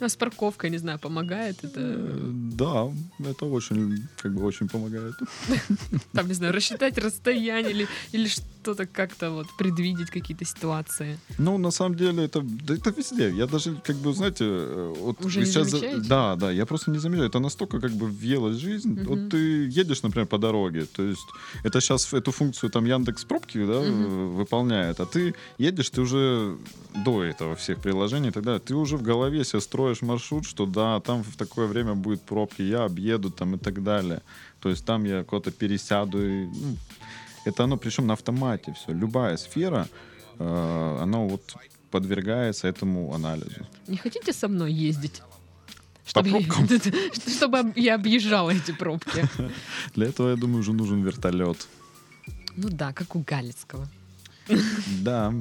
[0.00, 1.98] А с парковкой, не знаю, помогает это,
[2.56, 2.88] Да,
[3.20, 5.14] это очень, как бы, очень помогает.
[6.12, 8.28] там, не знаю, рассчитать расстояние или, или
[8.64, 11.18] что-то как-то вот предвидеть какие-то ситуации.
[11.38, 13.30] Ну, на самом деле, это, да это везде.
[13.30, 15.70] Я даже, как бы, знаете, э, вот Уже вы сейчас...
[15.70, 16.08] замечаете?
[16.08, 17.28] Да, да, я просто не замечаю.
[17.28, 18.92] Это настолько, как бы, въелась жизнь.
[18.92, 19.04] Мгм.
[19.06, 21.28] Вот ты едешь, например, по дороге, то есть
[21.64, 23.90] это сейчас эту функцию там Яндекс пробки, да, э,
[24.38, 26.56] выполняет, а ты едешь, ты уже
[27.04, 30.66] до этого всех приложений и так далее, ты уже в голове себе строишь маршрут, что
[30.66, 34.20] да, там в такое время будет пробки, я объеду там и так далее.
[34.60, 36.26] То есть там я куда-то пересяду.
[36.26, 36.76] И, ну,
[37.44, 38.92] это оно, причем на автомате все.
[38.92, 39.88] Любая сфера,
[40.38, 41.54] э, она вот
[41.90, 43.66] подвергается этому анализу.
[43.86, 45.22] Не хотите со мной ездить?
[46.06, 46.40] Чтобы, я-
[47.38, 49.26] чтобы об- я объезжала эти пробки.
[49.94, 51.66] Для этого, я думаю, уже нужен вертолет.
[52.56, 53.88] Ну да, как у Галицкого.
[55.02, 55.32] Да,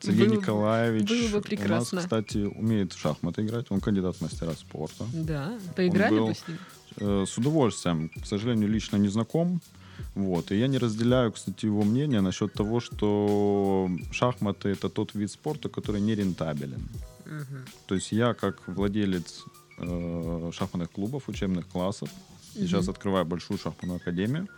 [0.00, 1.96] Сергей Было бы- Николаевич было бы у прекрасно.
[1.96, 3.66] нас, кстати, умеет в шахматы играть.
[3.70, 5.04] Он кандидат в мастера спорта.
[5.12, 6.58] Да, поиграли был- бы с ним.
[6.98, 8.08] Э, С удовольствием.
[8.10, 9.60] К сожалению, лично не знаком.
[10.14, 10.52] Вот.
[10.52, 15.68] И я не разделяю, кстати, его мнение насчет того, что шахматы это тот вид спорта,
[15.68, 16.88] который не рентабелен.
[17.26, 17.64] Мгм.
[17.86, 19.44] То есть я, как владелец
[19.78, 22.08] э, шахматных клубов, учебных классов,
[22.54, 22.66] Мгм.
[22.66, 24.48] сейчас открываю большую шахматную академию,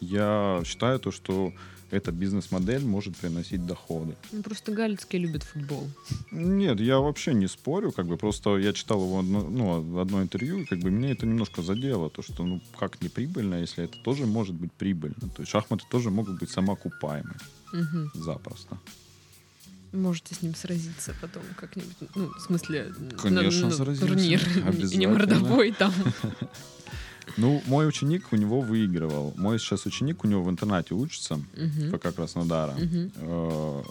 [0.00, 1.52] Я считаю то, что
[1.90, 4.14] эта бизнес-модель может приносить доходы.
[4.32, 5.88] Ну, просто галицкие любят футбол.
[6.30, 10.58] Нет, я вообще не спорю, как бы просто я читал его одно, ну, одно интервью,
[10.60, 13.96] и как бы меня это немножко задело, то что ну как не прибыльно, если это
[14.04, 15.16] тоже может быть прибыльно.
[15.34, 17.34] То есть шахматы тоже могут быть самоокупаемы
[17.72, 18.10] Мгм.
[18.14, 18.78] запросто.
[19.92, 21.96] Можете с ним сразиться потом как-нибудь.
[22.14, 24.06] Ну, в смысле, Конечно, на- на сразимся.
[24.06, 24.42] турнир.
[24.92, 25.92] И не мордовой там.
[27.36, 29.34] Ну, мой ученик у него выигрывал.
[29.36, 31.90] Мой сейчас ученик у него в интернате учится, Мгм.
[31.98, 32.72] ФК Краснодара.
[32.72, 33.12] Мгм.
[33.16, 33.82] Э,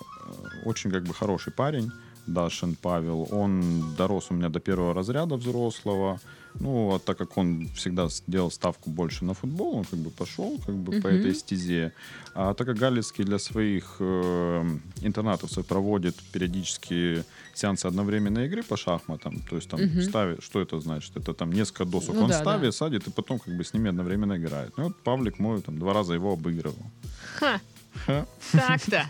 [0.66, 1.90] Очень как бы хороший парень,
[2.28, 3.28] Дашин Павел.
[3.32, 6.20] Он дорос у меня до первого разряда взрослого.
[6.60, 10.60] Ну, а так как он всегда делал ставку больше на футбол, он как бы пошел
[10.66, 11.18] как бы по Мгм.
[11.20, 11.94] этой стезе.
[12.34, 19.40] А так как Галицкий для своих э, интернатовцев проводит периодически сеансы одновременной игры по шахматам,
[19.48, 20.02] то есть там Мгм.
[20.02, 21.16] ставит, что это значит?
[21.16, 22.72] Это там несколько досок Ну он да, ставит, да.
[22.72, 24.74] садит и потом как бы с ними одновременно играет.
[24.78, 26.92] Ну, вот Павлик мой там два раза его обыгрывал.
[27.36, 27.62] Ха,
[28.08, 28.26] Ха.
[28.52, 29.06] так-то.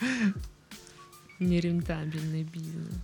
[1.38, 2.94] Нерентабельный бизнес.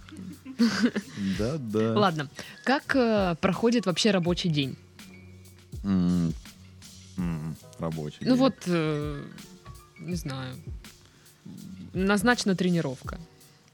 [1.39, 1.99] Да-да.
[1.99, 2.29] Ладно,
[2.65, 4.77] как э, проходит вообще рабочий день?
[5.85, 6.33] М,
[7.19, 8.19] м, Рабочий.
[8.21, 8.37] Ну день.
[8.37, 9.25] вот, э,
[10.01, 10.57] не знаю,
[11.93, 13.19] назначена тренировка.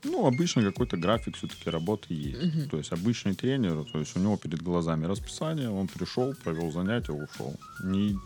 [0.05, 2.43] Ну, обычно какой-то график все-таки работы есть.
[2.57, 2.69] Мгм.
[2.69, 7.13] То есть обычный тренер, то есть у него перед глазами расписание, он пришел, провел занятие,
[7.13, 7.55] ушел.
[7.83, 8.17] Не,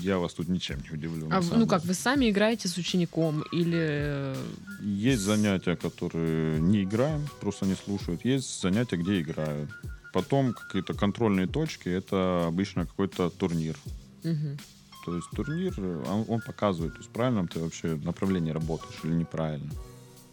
[0.00, 1.28] я вас тут ничем не удивлю.
[1.30, 3.78] А, ну как, вы сами играете с учеником или...
[3.78, 4.36] э,
[4.82, 8.24] Есть занятия, которые не играем, просто не слушают.
[8.24, 9.70] Есть занятия, где играют.
[10.12, 13.76] Потом какие-то контрольные точки, это обычно какой-то турнир.
[14.24, 14.58] мгм.
[15.04, 19.00] То есть турнир, э, он, он показывает, то есть в правильном ты вообще направлении работаешь
[19.04, 19.70] или неправильно.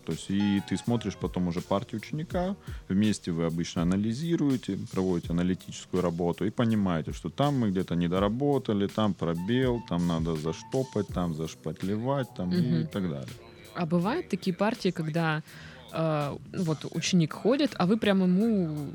[0.10, 2.56] То есть и ты смотришь потом уже партию ученика,
[2.88, 9.13] вместе вы обычно анализируете, проводите аналитическую работу и понимаете, что там мы где-то недоработали, там
[9.13, 12.88] пробел, там надо заштопать, там зашпатлевать, там и Мгм.
[12.88, 13.36] так далее.
[13.76, 15.43] А бывают такие партии, когда
[15.91, 18.91] э, вот ученик ходит, а вы прям ему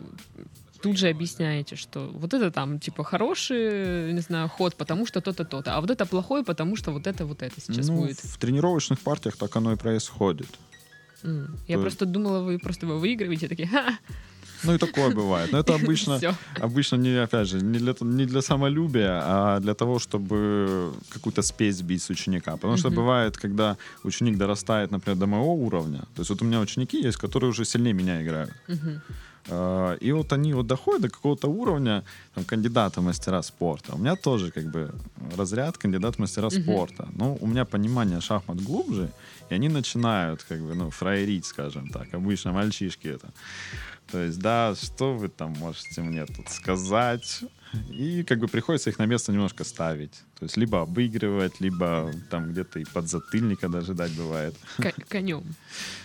[0.82, 5.44] тут же объясняете, что вот это там типа хороший, не знаю, ход, потому что то-то,
[5.44, 8.18] то-то, а вот это плохой, потому что вот это, вот это сейчас ну, будет.
[8.18, 10.48] в тренировочных партиях так оно и происходит.
[11.24, 11.56] М.
[11.68, 13.98] Я то- просто думала, вы просто его выигрываете, такие, ха,
[14.64, 15.52] Ну и такое бывает.
[15.52, 16.18] Но это обычно,
[16.60, 21.76] обычно не, опять же, не для, не для самолюбия, а для того, чтобы какую-то спесь
[21.76, 22.52] сбить с ученика.
[22.52, 25.98] Потому что бывает, когда ученик дорастает, например, до моего уровня.
[26.14, 28.52] То есть вот у меня ученики есть, которые уже сильнее меня играют.
[29.50, 32.02] А, И вот они вот доходят до какого-то уровня
[32.34, 33.94] там, кандидата в мастера спорта.
[33.94, 34.90] У меня тоже как бы
[35.36, 36.62] разряд кандидат в мастера Мгм.
[36.62, 37.08] спорта.
[37.18, 39.08] Но у меня понимание шахмат глубже,
[39.50, 42.14] и они начинают как бы, ну, фраерить, скажем так.
[42.14, 43.28] Обычно мальчишки это.
[44.14, 47.40] То есть, да, что вы там можете мне тут сказать?
[47.90, 50.12] И как бы приходится их на место немножко ставить.
[50.38, 54.54] То есть либо обыгрывать, либо там где-то и подзатыльника даже дать бывает.
[54.76, 55.42] Ко- конем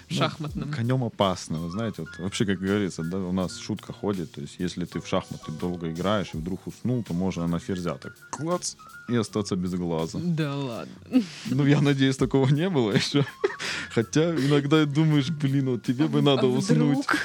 [0.09, 0.71] Ну, шахматным.
[0.71, 4.55] Конем опасно, вы знаете, вот вообще, как говорится, да, у нас шутка ходит, то есть
[4.57, 8.73] если ты в шахматы долго играешь и вдруг уснул, то можно на ферзя так клац
[9.07, 10.17] и остаться без глаза.
[10.23, 11.21] Да ладно.
[11.45, 13.23] Ну, я надеюсь, такого не было еще.
[13.91, 16.77] Хотя иногда думаешь, блин, вот тебе бы надо А уснуть.
[16.77, 17.17] вдруг?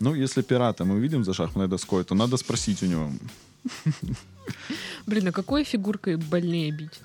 [0.00, 3.10] Ну, если пирата мы увидим за шахматной доской, то надо спросить у него,
[5.06, 7.00] Блин, а какой фигуркой больнее бить?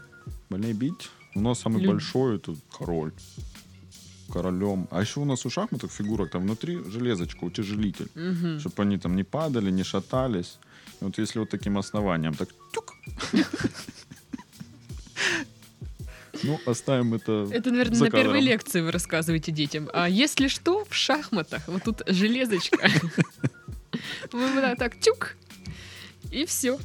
[0.49, 1.09] больнее бить?
[1.35, 3.11] У нас самый Люб- большой это король.
[4.31, 4.87] Королем.
[4.91, 8.07] А еще у нас у шахматов фигурок там внутри железочка, утяжелитель.
[8.15, 8.59] Мгм.
[8.59, 10.57] чтобы они там не падали, не шатались.
[11.01, 12.93] И вот если вот таким основанием так тюк.
[16.43, 17.47] Ну, оставим это.
[17.51, 19.89] Это, наверное, на первой лекции вы рассказываете детям.
[19.93, 22.89] А если что, в шахматах, вот тут железочка.
[24.31, 25.35] Вы вот так, тюк,
[26.31, 26.79] и все.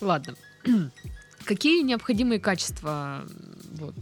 [0.00, 0.34] Ладно.
[1.44, 3.24] Какие необходимые качества
[3.74, 3.94] вот,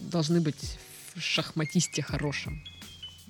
[0.00, 0.78] должны быть
[1.14, 2.62] в шахматисте хорошем?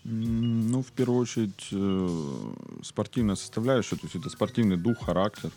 [0.04, 2.52] М, Ну, в первую очередь, э,
[2.83, 5.50] спортивная составляющая, то есть это спортивный дух, характер.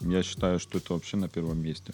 [0.00, 1.92] Я считаю, что это вообще на первом месте.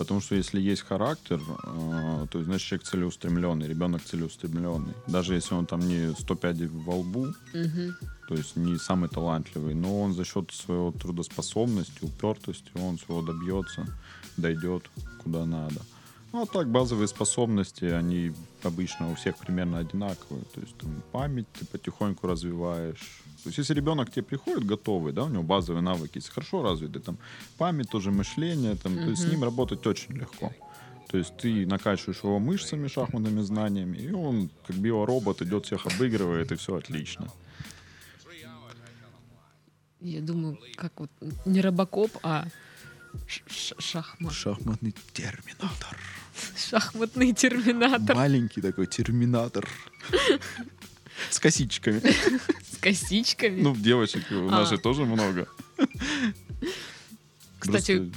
[0.00, 4.94] Потому что если есть характер, э, то значит, человек целеустремленный, ребенок целеустремленный.
[5.06, 7.94] Даже если он там не 105 во лбу, Мгм.
[8.26, 13.86] то есть не самый талантливый, но он за счет своего трудоспособности, упертости, он своего добьется,
[14.38, 14.90] дойдет
[15.22, 15.82] куда надо.
[16.32, 18.32] Ну, а так, базовые способности, они
[18.62, 20.44] обычно у всех примерно одинаковые.
[20.54, 23.20] То есть там память ты потихоньку развиваешь.
[23.42, 26.62] То есть если ребенок к тебе приходит готовый, да, у него базовые навыки есть хорошо
[26.62, 27.18] развиты, там
[27.58, 30.52] память, тоже мышление, там, то есть с ним работать очень легко.
[31.08, 36.52] То есть ты накачиваешь его мышцами, шахматными знаниями, и он, как биоробот, идет всех обыгрывает,
[36.52, 37.28] и все отлично.
[40.00, 41.10] Я думаю, как вот
[41.44, 42.46] не робокоп, а
[43.26, 44.32] Шахмат.
[44.32, 45.98] Шахматный терминатор.
[46.56, 49.68] Шахматный терминатор Маленький такой терминатор.
[51.28, 52.00] С косичками.
[52.80, 53.60] Косичками.
[53.62, 54.74] Ну, девочек у нас А.
[54.74, 55.46] же тоже много.
[57.58, 58.10] Кстати,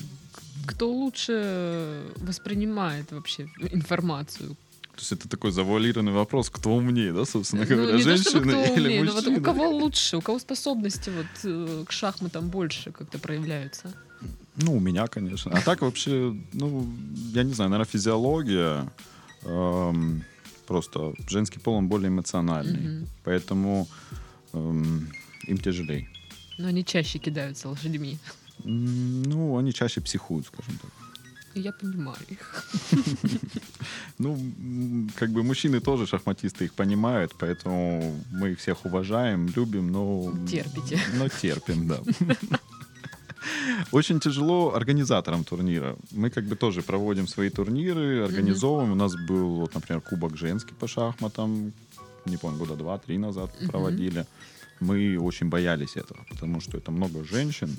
[0.65, 4.55] кто лучше воспринимает вообще информацию?
[4.95, 8.41] То есть это такой завуалированный вопрос, кто умнее, да, собственно Ну, говоря, то чтобы женщины
[8.53, 9.39] кто или умнее, но вот мужчины?
[9.39, 13.91] у кого лучше, у кого способности вот э, к шахматам больше как-то проявляются?
[14.55, 15.51] Ну, у меня, конечно.
[15.51, 16.87] А так вообще, ну,
[17.33, 18.87] я не знаю, наверное, физиология.
[19.41, 20.23] эм,
[20.67, 22.79] просто женский пол, он более эмоциональный.
[22.99, 23.07] Мгм.
[23.23, 23.87] Поэтому
[24.53, 26.07] им тяжелее.
[26.57, 28.17] Но они чаще кидаются лошадьми.
[28.63, 30.91] Ну, они чаще психуют, скажем так.
[31.55, 32.65] Я понимаю их.
[34.17, 34.37] Ну,
[35.15, 40.33] как бы мужчины тоже шахматисты их понимают, поэтому мы их всех уважаем, любим, но...
[40.47, 40.99] Терпите.
[41.15, 42.01] Но терпим, да.
[43.91, 45.95] Очень тяжело организаторам турнира.
[46.11, 48.91] Мы как бы тоже проводим свои турниры, организовываем.
[48.93, 51.73] У нас был, вот, например, Кубок женский по шахматам.
[52.25, 53.69] Не помню, года два-три назад Мгм.
[53.69, 54.25] проводили.
[54.79, 57.75] Мы очень боялись этого, потому что это много женщин.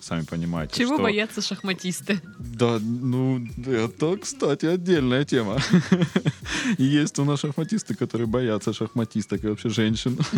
[0.00, 1.02] Сами понимаете, Чего что...
[1.02, 2.20] боятся шахматисты?
[2.38, 5.58] Да, ну, это, кстати, отдельная тема.
[6.78, 10.18] Есть у нас шахматисты, которые боятся шахматисток и вообще женщин.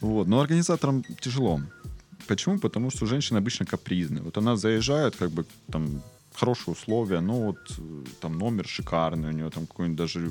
[0.00, 1.60] Вот, но организаторам тяжело.
[2.26, 2.58] Почему?
[2.58, 4.22] Потому что женщины обычно капризны.
[4.22, 6.02] Вот она заезжает, как бы там
[6.34, 10.30] хорошие условия, ну вот э, там номер шикарный, у нее там какой-нибудь даже,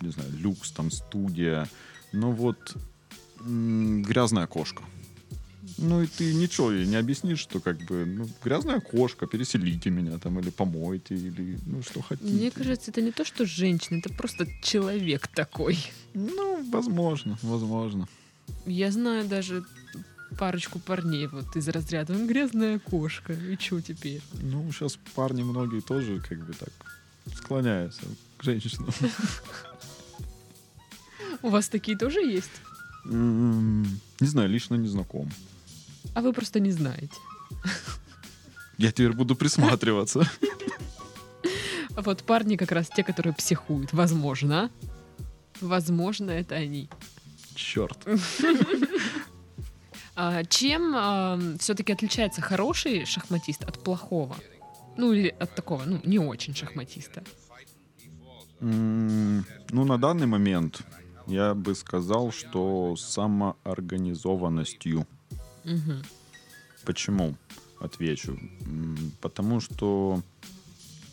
[0.00, 1.68] не знаю, люкс, там студия.
[2.12, 2.76] Ну вот
[3.40, 4.82] м, грязная кошка.
[5.78, 10.18] Ну и ты ничего ей не объяснишь, что как бы, ну, грязная кошка, переселите меня
[10.18, 12.30] там, или помойте, или ну что хотите.
[12.30, 15.78] Мне кажется, это не то, что женщина, это просто человек такой.
[16.14, 18.08] Ну, возможно, возможно.
[18.66, 19.64] Я знаю даже
[20.38, 25.80] парочку парней вот из разряда «Он грязная кошка, и что теперь?» Ну, сейчас парни многие
[25.80, 26.72] тоже как бы так
[27.36, 28.02] склоняются
[28.36, 28.90] к женщинам.
[31.42, 32.50] У вас такие тоже есть?
[33.06, 33.82] М,
[34.20, 35.28] Не знаю, лично не знаком.
[36.14, 37.14] А вы просто не знаете.
[38.78, 40.20] Я теперь буду присматриваться.
[41.96, 43.92] Вот парни как раз те, которые психуют.
[43.92, 44.70] Возможно.
[45.60, 46.88] Возможно, это они.
[47.54, 48.06] Черт.
[50.16, 54.36] А чем все-таки отличается хороший шахматист от плохого?
[54.98, 57.22] Ну, или от такого, ну, не очень шахматиста.
[58.60, 60.82] М, Ну, на данный момент
[61.30, 65.06] я бы сказал, что самоорганизованностью.
[65.64, 66.02] Мгм.
[66.84, 67.36] Почему?
[67.80, 68.38] Отвечу.
[69.20, 70.22] Потому что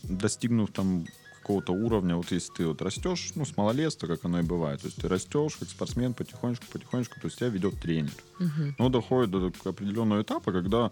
[0.04, 1.06] достигнув там
[1.42, 4.88] какого-то уровня, вот если ты вот растешь, ну, с малолетства, как оно и бывает, то
[4.88, 8.12] есть ты растешь как спортсмен потихонечку, потихонечку, то есть тебя ведет тренер.
[8.40, 8.76] Мгм.
[8.78, 10.92] Но доходит до определенного этапа, когда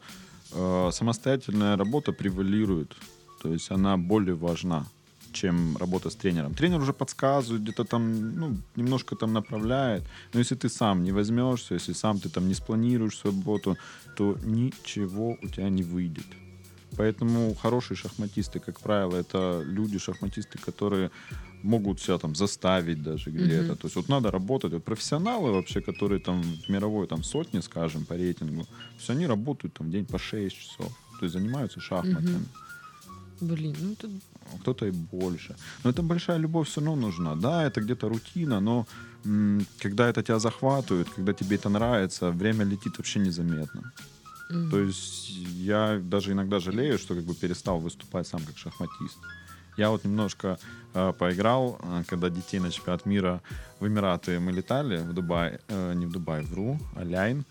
[0.54, 2.96] э, самостоятельная работа превалирует,
[3.42, 4.86] то есть она более важна
[5.36, 6.54] чем работа с тренером.
[6.54, 10.04] Тренер уже подсказывает, где-то там, ну, немножко там направляет.
[10.34, 13.78] Но если ты сам не возьмешься, если сам ты там не спланируешь свою работу,
[14.16, 16.26] то ничего у тебя не выйдет.
[16.98, 21.10] Поэтому хорошие шахматисты, как правило, это люди, шахматисты, которые
[21.64, 23.72] могут себя там заставить даже где-то.
[23.72, 23.78] Мгм.
[23.78, 24.74] То есть вот надо работать.
[24.74, 29.28] Вот профессионалы вообще, которые там в мировой там сотни, скажем, по рейтингу, то есть они
[29.28, 30.92] работают там в день по 6 часов.
[31.20, 32.30] То есть занимаются шахматами.
[32.30, 32.48] Мгм.
[33.42, 35.56] Блин, ну а кто-то и больше.
[35.84, 37.36] Но это большая любовь все равно нужна.
[37.36, 38.86] Да, это где-то рутина, но
[39.26, 43.82] м, когда это тебя захватывает, когда тебе это нравится, время летит вообще незаметно.
[44.50, 44.70] мгм.
[44.72, 45.30] То есть
[45.64, 49.18] я даже иногда жалею, что как бы перестал выступать сам как шахматист.
[49.78, 50.58] Я вот немножко
[50.94, 53.42] э, поиграл, э, когда детей на чемпионат мира
[53.80, 57.40] в Эмираты мы летали, в Дубай, э, не в Дубай, вру, Аляйн.
[57.40, 57.44] Э,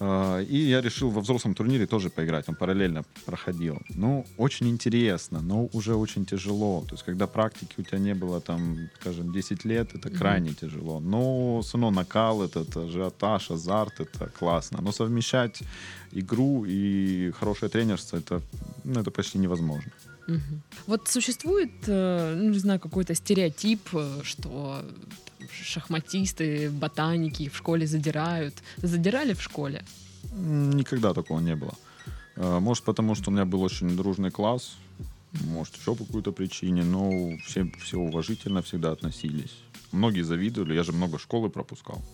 [0.00, 3.80] и я решил во взрослом турнире тоже поиграть, он параллельно проходил.
[3.94, 6.82] Ну, очень интересно, но уже очень тяжело.
[6.86, 11.00] То есть, когда практики у тебя не было, там, скажем, 10 лет, это крайне тяжело.
[11.00, 14.80] Но все равно накал, этот ажиотаж, азарт, это классно.
[14.82, 15.62] Но совмещать
[16.12, 18.42] игру и хорошее тренерство, это,
[18.84, 19.90] ну, это почти невозможно.
[20.26, 20.62] Мгм.
[20.86, 24.84] Вот существует, э, ну, не знаю, какой-то стереотип, э, что
[25.38, 28.54] там, шахматисты, ботаники в школе задирают.
[28.82, 29.84] Задирали в школе?
[30.32, 31.74] Никогда такого не было.
[32.36, 34.76] Э, Может, потому что у меня был очень дружный класс,
[35.44, 39.54] может, еще по какой-то причине, но все, все уважительно всегда относились.
[39.96, 42.04] Многие завидовали, я же много школы пропускал.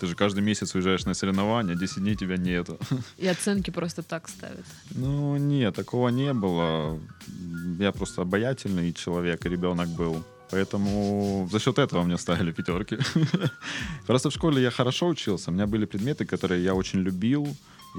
[0.00, 2.78] Ты же каждый месяц уезжаешь на соревнования, 10 дней тебя нету.
[3.16, 4.64] И оценки просто так ставят.
[4.90, 7.00] Ну, нет, такого не было.
[7.80, 10.22] Я просто обаятельный человек, и ребенок был.
[10.50, 12.98] Поэтому за счет этого мне ставили пятерки.
[14.06, 15.50] Просто в школе я хорошо учился.
[15.50, 17.46] У меня были предметы, которые я очень любил.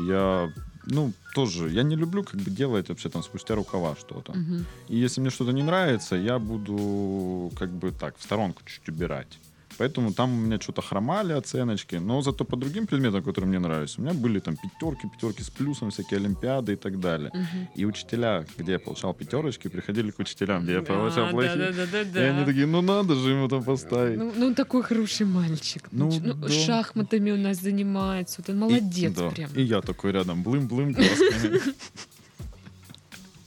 [0.08, 0.52] Я
[0.86, 4.34] ну, тоже, я не люблю как бы делать вообще там спустя рукава что-то.
[4.34, 4.66] Мгм.
[4.88, 9.40] И если мне что-то не нравится, я буду как бы так в сторонку чуть-чуть убирать.
[9.80, 14.02] Поэтому там у меня что-то хромали оценочки, но зато по другим предметам, которые мне нравятся,
[14.02, 17.32] у меня были там пятерки, пятерки с плюсом, всякие олимпиады и так далее.
[17.34, 17.68] Мгм.
[17.76, 21.56] И учителя, где я получал пятерочки, приходили к учителям, где я А, получал плохие.
[21.56, 22.26] да-да-да-да-да.
[22.26, 24.18] И они такие, ну надо же ему там поставить.
[24.18, 25.88] Ну, ну, он такой хороший мальчик.
[25.92, 26.50] Ну, Ну, да.
[26.50, 28.42] шахматами у нас занимается.
[28.42, 29.30] Вот он И- молодец да.
[29.30, 29.50] прям.
[29.56, 31.60] И я такой рядом, блым-блым глазками.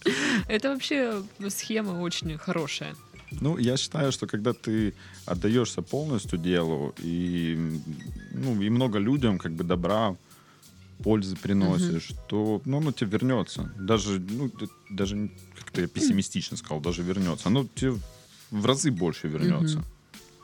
[0.49, 2.95] Это вообще схема очень хорошая.
[3.41, 4.95] Ну, я считаю, что когда ты
[5.27, 7.79] отдаешься полностью делу и,
[8.33, 10.16] ну, и много людям как бы добра,
[11.03, 13.73] пользы приносишь, то ну, оно тебе вернется.
[13.79, 14.51] Даже, ну,
[14.91, 17.49] даже как-то я пессимистично сказал, даже вернется.
[17.49, 17.97] Оно тебе
[18.51, 19.79] в разы больше вернется.
[19.79, 19.87] Мгм.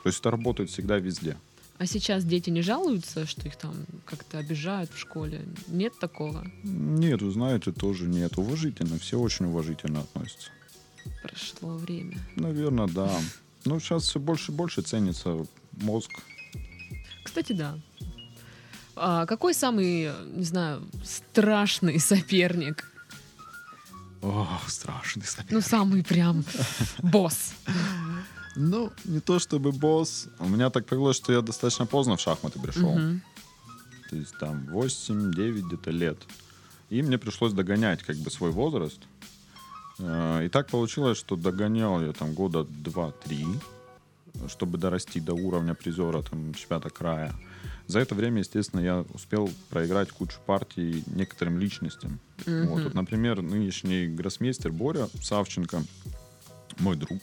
[0.03, 1.37] То есть это работает всегда везде.
[1.77, 3.73] А сейчас дети не жалуются, что их там
[4.03, 5.45] как-то обижают в школе?
[5.67, 6.45] Нет такого?
[6.63, 8.37] Нет, вы знаете, тоже нет.
[8.37, 8.99] Уважительно.
[8.99, 10.51] Все очень уважительно относятся.
[11.23, 12.17] Прошло время.
[12.35, 13.17] Наверное, да.
[13.65, 16.11] Ну, сейчас все больше и больше ценится мозг.
[17.23, 17.77] Кстати, да.
[18.95, 22.91] А какой самый, не знаю, страшный соперник?
[24.21, 25.51] О, страшный соперник.
[25.51, 26.43] Ну, самый прям
[27.01, 27.53] босс.
[28.55, 30.27] Ну, не то чтобы босс.
[30.39, 32.95] У меня так повелось, что я достаточно поздно в шахматы пришел.
[34.09, 36.17] То есть там 8-9 где-то лет.
[36.89, 38.99] И мне пришлось догонять как бы свой возраст.
[39.99, 43.45] Э, И так получилось, что догонял я там года 2-3,
[44.47, 47.33] чтобы дорасти до уровня призера там, чемпионата края.
[47.87, 52.19] За это время, естественно, я успел проиграть кучу партий некоторым личностям.
[52.45, 52.67] Мгм.
[52.67, 55.83] Вот, вот, например, нынешний гроссмейстер Боря Савченко,
[56.77, 57.19] мой друг,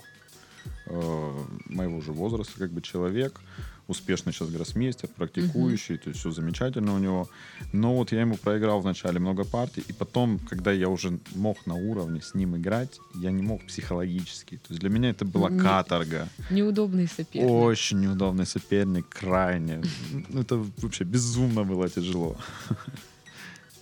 [0.87, 3.41] моего же возраста, как бы человек,
[3.89, 7.29] успешный сейчас гроссмейстер, практикующий, то есть все замечательно у него.
[7.73, 11.75] Но вот я ему проиграл вначале много партий, и потом, когда я уже мог на
[11.75, 14.57] уровне с ним играть, я не мог психологически.
[14.57, 16.29] То есть для меня это была Не- каторга.
[16.51, 17.51] Неудобный соперник.
[17.51, 19.83] Очень неудобный соперник, крайне.
[20.29, 22.37] Ну, Это вообще безумно было тяжело.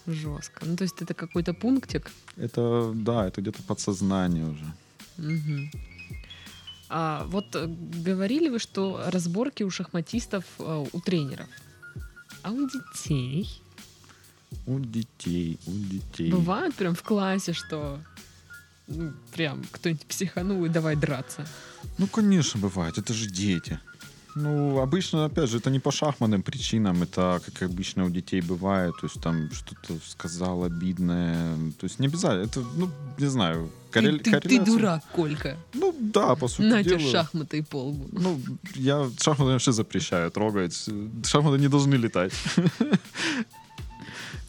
[0.07, 0.67] Жестко.
[0.67, 2.11] Ну, то есть это какой-то пунктик.
[2.37, 4.65] Это, да, это где-то подсознание уже.
[5.17, 5.71] Мгм.
[6.89, 11.47] А вот э, говорили вы, что разборки у шахматистов э, у тренеров.
[12.43, 13.49] А у детей?
[14.67, 16.31] У детей, у детей.
[16.31, 18.01] Бывает прям в классе, что
[18.87, 21.47] ну, прям кто-нибудь психанул и давай драться.
[21.99, 22.99] Ну, конечно, бывает.
[22.99, 23.81] Это же дети.
[24.37, 28.95] Ну, обычно, опять же, это не по шахматным причинам, это, как обычно у детей бывает,
[29.01, 34.19] то есть там что-то сказал обидное, то есть не обязательно, это, ну, не знаю, коррель-
[34.19, 35.57] ты, ты, ты корреляция- дурак, Колька.
[35.73, 37.11] Ну, да, по сути На тебе дела.
[37.13, 38.09] шахматы и полбу.
[38.11, 38.41] Ну,
[38.75, 40.89] я шахматы вообще запрещаю трогать,
[41.25, 42.33] шахматы не должны летать.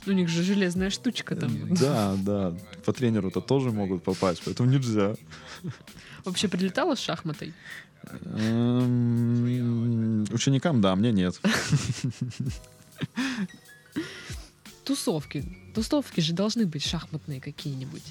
[0.07, 1.75] У них же железная штучка там.
[1.75, 2.53] Да, да,
[2.85, 5.15] по тренеру-то тоже могут попасть, поэтому нельзя.
[6.23, 7.53] Вообще прилетала с шахматой?
[8.23, 11.39] Эм, Ученикам, да, мне нет.
[14.83, 15.43] Тусовки.
[15.73, 18.03] Тусовки же должны быть шахматные какие-нибудь.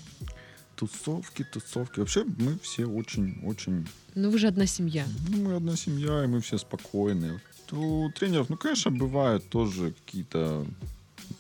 [0.75, 2.01] Тусовки, тусовки.
[2.01, 3.87] Вообще мы все очень-очень...
[4.17, 5.07] Ну вы же одна семья.
[5.29, 7.41] Ну, мы одна семья, и мы все спокойные.
[7.71, 10.67] У тренеров, ну, конечно, бывают тоже какие-то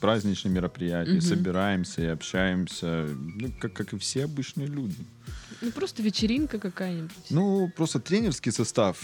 [0.00, 1.20] праздничные мероприятия, Мгм.
[1.20, 4.96] собираемся и общаемся, ну, как, как и все обычные люди.
[5.60, 7.30] Ну просто вечеринка какая-нибудь.
[7.30, 8.98] Ну, просто тренерский состав,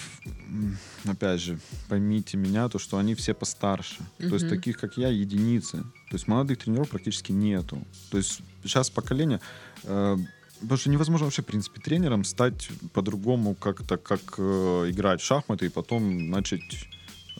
[1.05, 3.97] опять же, поймите меня, то, что они все постарше.
[4.19, 5.79] То есть таких, как я, единицы.
[6.11, 7.83] То есть молодых тренеров практически нету.
[8.11, 9.41] То есть сейчас поколение...
[9.85, 10.17] э,
[10.61, 15.67] потому что невозможно вообще, в принципе, тренером стать по-другому как-то, как э, играть в шахматы
[15.67, 16.61] и потом начать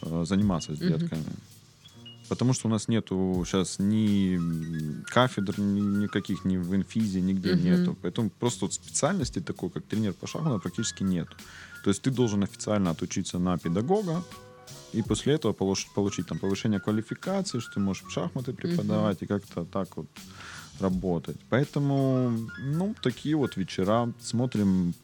[0.03, 1.25] э, заниматься с детками.
[2.31, 4.39] Потому что у нас нету сейчас ни
[5.13, 7.65] кафедр ни, никаких, ни в инфизе, нигде Мгм.
[7.65, 7.97] нету.
[8.03, 11.37] Поэтому просто вот специальности такой, как тренер по шахматам, практически нету.
[11.85, 14.23] То есть ты должен официально отучиться на педагога,
[14.93, 19.27] и после этого полож- получить там повышение квалификации, что ты можешь в шахматы преподавать и
[19.27, 20.07] как-то так вот
[20.81, 21.37] работать.
[21.49, 24.13] Поэтому, ну, такие вот вечера.
[24.21, 24.95] Смотрим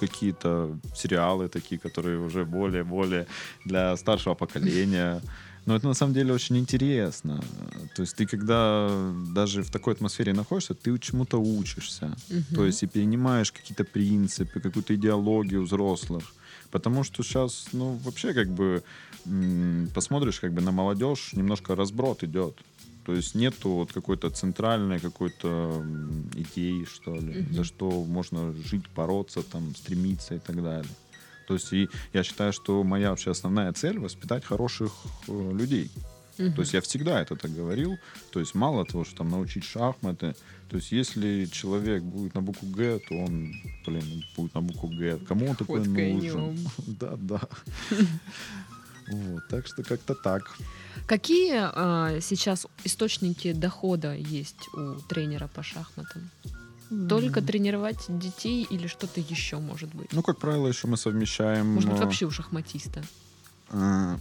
[0.00, 3.26] какие-то сериалы такие, которые уже более-более
[3.64, 5.20] для старшего поколения.
[5.68, 7.44] Но это на самом деле очень интересно.
[7.94, 8.88] То есть ты когда
[9.34, 12.16] даже в такой атмосфере находишься, ты чему-то учишься.
[12.30, 12.54] Мгм.
[12.54, 16.24] То есть и перенимаешь какие-то принципы, какую-то идеологию взрослых.
[16.70, 18.82] Потому что сейчас, ну, вообще как бы
[19.94, 22.54] посмотришь как бы на молодежь, немножко разброд идет.
[23.04, 25.84] То есть нету вот какой-то центральной какой-то
[26.34, 27.54] идеи, что ли, Мгм.
[27.54, 30.94] за что можно жить, бороться, там, стремиться и так далее.
[31.48, 34.92] То есть и я считаю, что моя вообще основная цель воспитать хороших
[35.28, 35.90] э, людей.
[36.36, 36.52] Мгм.
[36.52, 37.96] То есть я всегда это так говорил.
[38.32, 40.36] То есть мало того, что там научить шахматы,
[40.68, 43.54] то есть если человек будет на букву Г, то он,
[43.86, 45.18] блин, будет на букву Г.
[45.26, 46.58] Кому он такой нужен?
[46.86, 47.40] Да, да.
[49.10, 50.54] Вот, так что как-то так.
[51.06, 56.28] Какие а, сейчас источники дохода есть у тренера по шахматам?
[57.08, 60.12] Только тренировать детей или что-то еще может быть?
[60.12, 61.66] Ну, как правило, еще мы совмещаем...
[61.74, 63.02] Может быть, э, вообще у шахматиста?
[63.70, 64.16] э,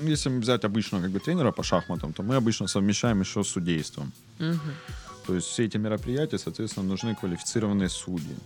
[0.00, 4.12] Если взять обычного как бы тренера по шахматам, то мы обычно совмещаем еще с судейством.
[4.38, 4.60] Мгм.
[5.26, 8.36] То есть все эти мероприятия, соответственно, нужны квалифицированные судьи.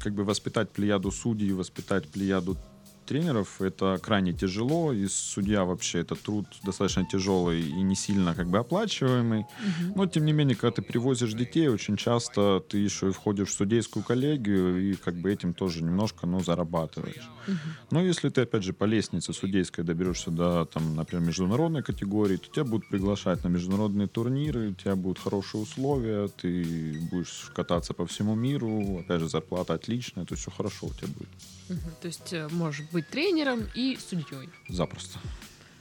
[0.00, 2.56] Как бы воспитать плеяду судей, воспитать плеяду
[3.04, 8.48] тренеров это крайне тяжело, и судья вообще это труд достаточно тяжелый и не сильно как
[8.48, 9.40] бы оплачиваемый.
[9.40, 9.92] Мгм.
[9.94, 13.52] Но тем не менее, когда ты привозишь детей, очень часто ты еще и входишь в
[13.52, 17.30] судейскую коллегию и как бы этим тоже немножко, ну, зарабатываешь.
[17.46, 17.58] Мгм.
[17.90, 22.48] Но если ты, опять же, по лестнице судейской доберешься до, там, например, международной категории, то
[22.48, 28.06] тебя будут приглашать на международные турниры, у тебя будут хорошие условия, ты будешь кататься по
[28.06, 31.28] всему миру, опять же, зарплата отличная, то есть все хорошо у тебя будет.
[31.68, 31.80] Мгм.
[32.00, 34.48] То есть э, можешь быть тренером и судьей.
[34.68, 35.18] Запросто.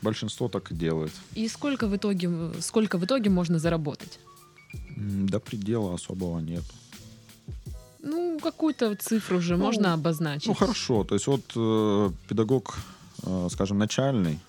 [0.01, 1.11] Большинство так и делает.
[1.36, 4.19] И сколько в итоге, э, сколько в итоге можно заработать?
[4.95, 6.63] До предела особого нет.
[8.01, 10.47] Ну, какую-то цифру же Ну, можно обозначить.
[10.47, 11.03] Ну, хорошо.
[11.03, 12.75] То есть вот э, педагог,
[13.23, 14.39] э, скажем, начальный,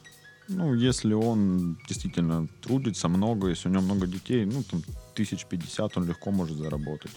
[0.48, 4.82] ну, если он действительно трудится много, если у него много детей, ну, там,
[5.14, 7.12] тысяч пятьдесят он легко может заработать.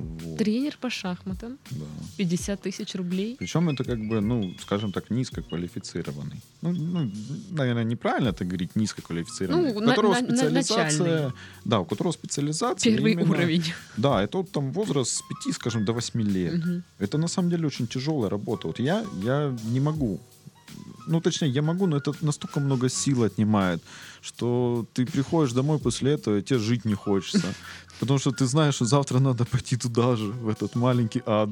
[0.00, 1.84] Вот, Тренер по шахматам, да.
[2.16, 3.36] 50 тысяч рублей.
[3.38, 6.40] Причем это как бы, ну, скажем так, низкоквалифицированный.
[6.62, 7.10] Ну, ну,
[7.50, 9.72] наверное, неправильно это говорить низкоквалифицированный.
[9.72, 10.84] Ну, у которого на- на- специализация...
[10.84, 11.32] начальный.
[11.64, 13.64] Да, у которого специализация Первый именно- уровень.
[13.96, 16.54] Да, это вот там возраст с 5, скажем, до 8 лет.
[16.54, 16.82] Мгм.
[16.98, 18.66] Это на самом деле очень тяжелая работа.
[18.66, 20.20] Вот я, я не могу.
[21.06, 23.82] Ну, точнее, я могу, но это настолько много сил отнимает,
[24.22, 27.42] что ты приходишь домой после этого, и тебе жить не хочется.
[28.00, 31.50] Потому что ты знаешь, что завтра надо пойти туда же, в этот маленький ад.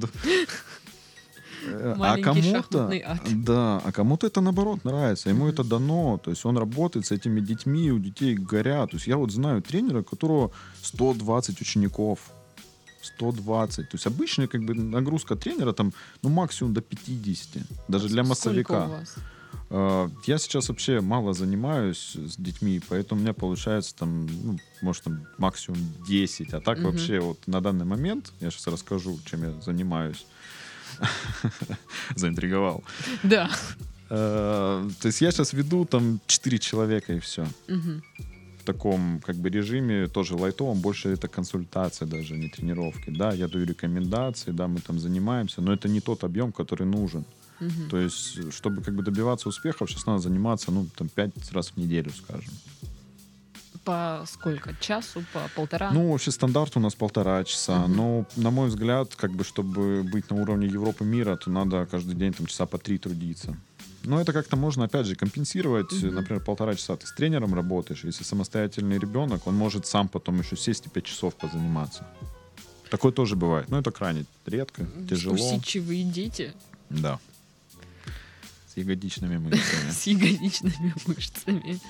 [1.66, 3.20] Э, Маленький шахматный ад.
[3.44, 7.40] Да, а кому-то это наоборот нравится, ему это дано, то есть он работает с этими
[7.40, 8.90] детьми, у детей горят.
[8.90, 10.50] То есть я вот знаю тренера, у которого
[10.82, 12.18] 120 учеников.
[13.02, 13.88] 120.
[13.90, 15.92] То есть обычная как бы нагрузка тренера там,
[16.22, 17.62] ну, максимум до 50.
[17.88, 18.84] Даже для Сколько массовика.
[18.84, 19.14] у вас?
[19.70, 25.04] Э, Я сейчас вообще мало занимаюсь с детьми, поэтому у меня получается там, ну, может,
[25.04, 26.54] там максимум 10.
[26.54, 26.90] А так Мгм.
[26.90, 30.26] вообще вот на данный момент, я сейчас расскажу, чем я занимаюсь.
[32.16, 32.82] Заинтриговал.
[33.22, 33.50] Да.
[34.10, 37.46] Э, То есть я сейчас веду там 4 человека и все.
[37.66, 43.08] В таком как бы режиме, тоже лайтовом, больше это консультация даже, не тренировки.
[43.10, 47.24] Да, я даю рекомендации, да, мы там занимаемся, но это не тот объем, который нужен.
[47.60, 47.88] Мгм.
[47.90, 51.76] То есть, чтобы как бы добиваться успехов, сейчас надо заниматься, ну, там, пять раз в
[51.76, 52.52] неделю, скажем.
[53.84, 54.74] По сколько?
[54.80, 55.24] Часу?
[55.32, 55.90] По полтора?
[55.92, 57.86] Ну, вообще стандарт у нас полтора часа.
[57.86, 57.96] Мгм.
[57.96, 62.14] Но, на мой взгляд, как бы, чтобы быть на уровне Европы мира, то надо каждый
[62.14, 63.56] день там часа по три трудиться.
[64.04, 65.92] Но это как-то можно, опять же, компенсировать.
[65.92, 66.14] Мгм.
[66.14, 68.04] Например, полтора часа ты с тренером работаешь.
[68.04, 72.06] Если самостоятельный ребенок, он может сам потом еще сесть и пять часов позаниматься.
[72.90, 73.68] Такое тоже бывает.
[73.68, 75.34] Но это крайне редко, тяжело.
[75.34, 76.54] Усидчивые дети
[76.90, 77.18] Да.
[78.78, 79.90] Ягодичными мышцами.
[79.90, 81.80] с ягодичными мышцами.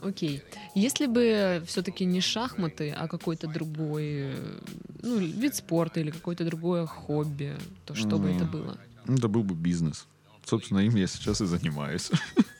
[0.00, 0.42] Окей.
[0.74, 4.60] Если бы все-таки не шахматы, а какой-то другой э,
[5.02, 7.56] ну, вид спорта или какое-то другое хобби,
[7.86, 8.76] то что бы это было?
[9.06, 10.06] Ну, это был бы бизнес.
[10.44, 12.10] Собственно, им я сейчас и занимаюсь.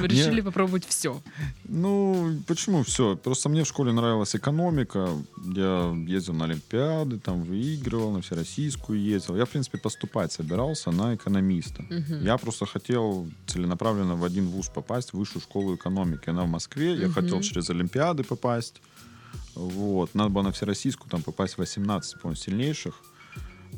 [0.00, 1.20] Вы решили попробовать все.
[1.64, 3.16] Ну, почему все?
[3.16, 5.08] Просто мне в школе нравилась экономика.
[5.54, 9.36] Я ездил на Олимпиады, там выигрывал, на всероссийскую ездил.
[9.36, 11.84] Я, в принципе, поступать собирался на экономиста.
[12.22, 16.30] Я просто хотел целенаправленно в один вуз попасть, в высшую школу экономики.
[16.30, 16.94] Она в Москве.
[16.94, 17.14] Я Мгм.
[17.14, 18.80] хотел через Олимпиады попасть.
[19.54, 20.14] Вот.
[20.14, 22.94] Надо было на всероссийскую там попасть в 18, по сильнейших.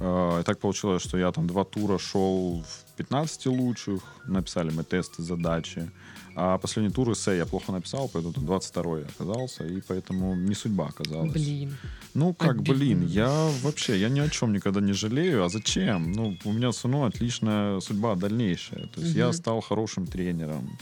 [0.05, 4.83] Э, И так получилось, что я там два тура шел в 15 лучших, написали мы
[4.85, 5.91] тесты, задачи.
[6.35, 10.55] А последний тур эссе я плохо написал, поэтому там 22 я оказался, и поэтому не
[10.55, 11.33] судьба оказалась.
[11.33, 11.77] Блин.
[12.15, 12.75] Ну, как, Обидно.
[12.75, 15.45] блин, я вообще, я ни о чем никогда не жалею.
[15.45, 16.13] А зачем?
[16.13, 18.87] Ну, у меня все равно отличная судьба дальнейшая.
[18.95, 19.33] То есть я Мгм.
[19.35, 20.79] стал хорошим тренером.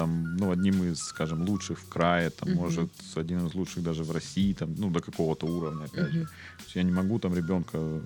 [0.00, 2.58] Там, ну, одним из, скажем, лучших в крае, там, Мгм.
[2.58, 6.18] может, один из лучших даже в России, там, ну, до какого-то уровня, опять же.
[6.20, 6.26] Мгм.
[6.26, 8.00] То есть я не могу там ребенка, э,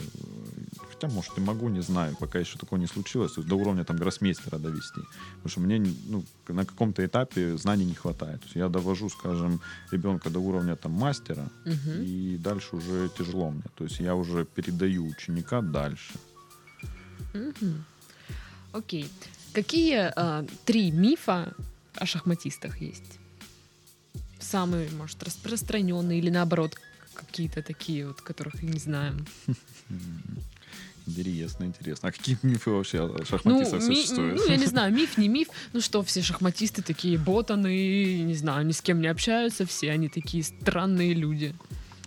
[0.91, 3.85] хотя, может, и могу, не знаю, пока еще такого не случилось, то есть до уровня
[3.85, 5.01] там гроссмейстера довести.
[5.37, 5.79] Потому что мне,
[6.11, 8.41] ну, на каком-то этапе знаний не хватает.
[8.41, 9.61] То есть я довожу, скажем,
[9.93, 12.03] ребенка до уровня там мастера, Мгм.
[12.03, 13.63] и дальше уже тяжело мне.
[13.77, 16.15] То есть я уже передаю ученика дальше.
[18.73, 19.09] Окей.
[19.53, 21.53] Какие а, три мифа
[21.97, 23.19] о шахматистах есть?
[24.39, 26.79] Самые, может, распространенные или наоборот
[27.15, 29.27] какие-то такие вот, которых не знаем.
[31.07, 32.09] Интересно, интересно.
[32.09, 34.37] А какие мифы вообще о шахматистах ну, ми- существуют?
[34.39, 35.49] ну, я не знаю, миф, не миф.
[35.75, 40.09] Ну что, все шахматисты такие ботаны, не знаю, ни с кем не общаются, все они
[40.09, 41.55] такие странные люди.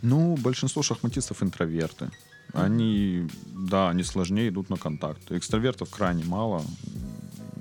[0.01, 2.09] Ну, большинство шахматистов интроверты.
[2.53, 5.31] Они, да, они сложнее идут на контакт.
[5.31, 6.65] Экстравертов крайне мало.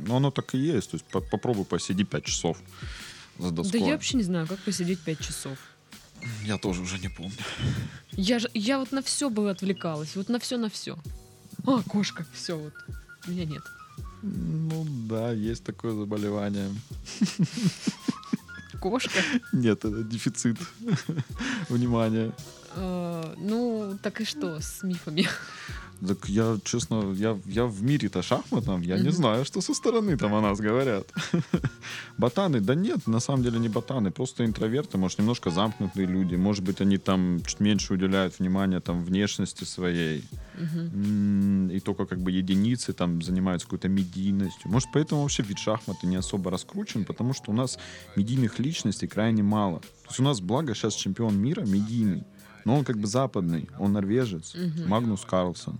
[0.06, 0.90] Но оно так и есть.
[0.90, 2.58] То есть по- попробуй посиди 5 часов
[3.38, 3.80] за доской.
[3.80, 5.58] Да я вообще не знаю, как посидеть пять часов.
[6.44, 7.32] Я тоже уже не помню.
[8.12, 10.96] Я, же, я вот на все бы отвлекалась, вот на все, на все.
[11.66, 12.72] А, кошка, все, вот.
[13.26, 13.62] Меня нет.
[14.22, 16.68] Ну да, есть такое заболевание.
[18.80, 19.20] Кошка?
[19.52, 20.58] Нет, это дефицит
[21.68, 22.32] внимания.
[22.74, 25.28] Э, ну, так и что с мифами?
[26.06, 29.12] Так я, честно, я, я в мире-то шахматном, я не Мгм.
[29.12, 31.06] знаю, что со стороны там о нас говорят.
[32.18, 36.64] Ботаны, да нет, на самом деле не ботаны, просто интроверты, может, немножко замкнутые люди, может
[36.64, 40.22] быть, они там чуть меньше уделяют внимания там внешности своей,
[40.54, 44.70] и только как бы единицы там занимаются какой-то медийностью.
[44.70, 47.78] Может, поэтому вообще вид шахматы не особо раскручен, потому что у нас
[48.16, 49.80] медийных личностей крайне мало.
[49.80, 52.24] То есть у нас, благо, сейчас чемпион мира медийный,
[52.64, 54.88] но он как бы западный, он норвежец, Мгм.
[54.88, 55.78] Магнус Карлсон.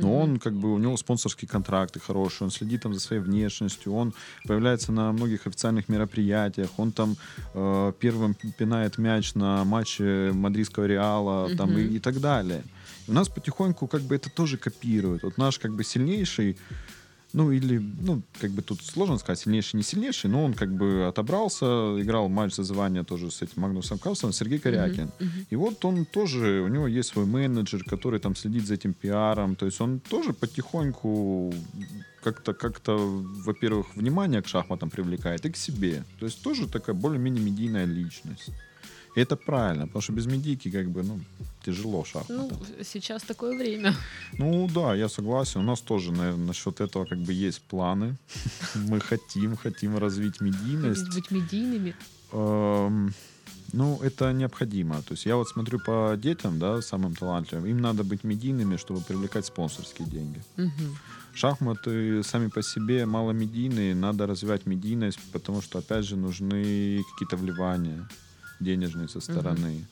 [0.00, 0.16] Но Мгм.
[0.16, 4.14] он, как бы, у него спонсорские контракты хорошие, он следит там за своей внешностью, он
[4.44, 7.16] появляется на многих официальных мероприятиях, он там
[7.54, 12.62] э, первым пинает мяч на матче мадридского Реала, там, и, и так далее.
[13.06, 15.22] И у нас потихоньку как бы это тоже копируют.
[15.22, 16.56] Вот наш как бы сильнейший,
[17.32, 21.06] ну или, ну, как бы тут сложно сказать, сильнейший, не сильнейший, но он как бы
[21.06, 21.66] отобрался,
[22.00, 25.10] играл матч за звание тоже с этим Магнусом Карлсоном, Сергей Корякин.
[25.20, 25.46] Мгм.
[25.50, 29.54] И вот он тоже, у него есть свой менеджер, который там следит за этим пиаром.
[29.54, 31.54] То есть он тоже потихоньку
[32.22, 32.96] как-то, как-то,
[33.44, 36.04] во-первых, внимание к шахматам привлекает и к себе.
[36.18, 38.50] То есть тоже такая более-менее медийная личность.
[39.16, 41.20] Это правильно, потому что без медийки как бы, ну,
[41.66, 42.58] тяжело Ну, шахматам.
[42.84, 43.92] сейчас такое время.
[44.38, 45.60] Ну, да, я согласен.
[45.60, 48.16] У нас тоже, наверное, насчет этого как бы есть планы.
[48.74, 51.14] Мы хотим, хотим развить медийность.
[51.14, 51.94] Быть медийными.
[52.32, 53.12] Эм,
[53.72, 54.94] Ну, это необходимо.
[55.02, 59.00] То есть я вот смотрю по детям, да, самым талантливым, им надо быть медийными, чтобы
[59.00, 60.42] привлекать спонсорские деньги.
[61.34, 68.08] Шахматы сами по себе маломедийные, надо развивать медийность, потому что, опять же, нужны какие-то вливания
[68.60, 69.84] денежные со стороны.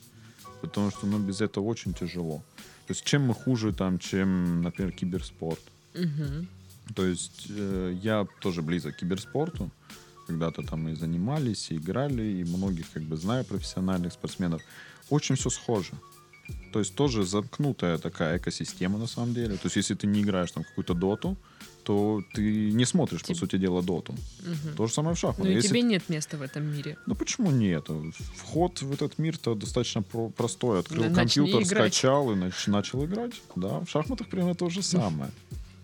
[0.61, 2.43] Потому что, ну, без этого очень тяжело.
[2.87, 5.61] То есть чем мы хуже там, чем, например, киберспорт.
[5.93, 6.47] Мгм.
[6.95, 9.69] То есть э, я тоже близок к киберспорту.
[10.27, 14.61] Когда-то там и занимались, и играли, и многих как бы знаю профессиональных спортсменов.
[15.09, 15.93] Очень все схоже.
[16.71, 19.55] То есть тоже замкнутая такая экосистема на самом деле.
[19.55, 21.37] То есть если ты не играешь там какую-то доту,
[21.83, 24.13] то ты не смотришь, по Теб- сути дела, доту.
[24.41, 24.75] Мгм.
[24.77, 25.51] То же самое в Ну шахматах.
[25.51, 26.97] и Если тебе нет места в этом мире.
[27.07, 27.87] ну почему нет?
[28.35, 30.79] Вход в этот мир-то достаточно про- простой.
[30.79, 33.33] Открыл Да, компьютер, скачал и нач- начал играть.
[33.55, 35.31] Да, в шахматах примерно то же самое.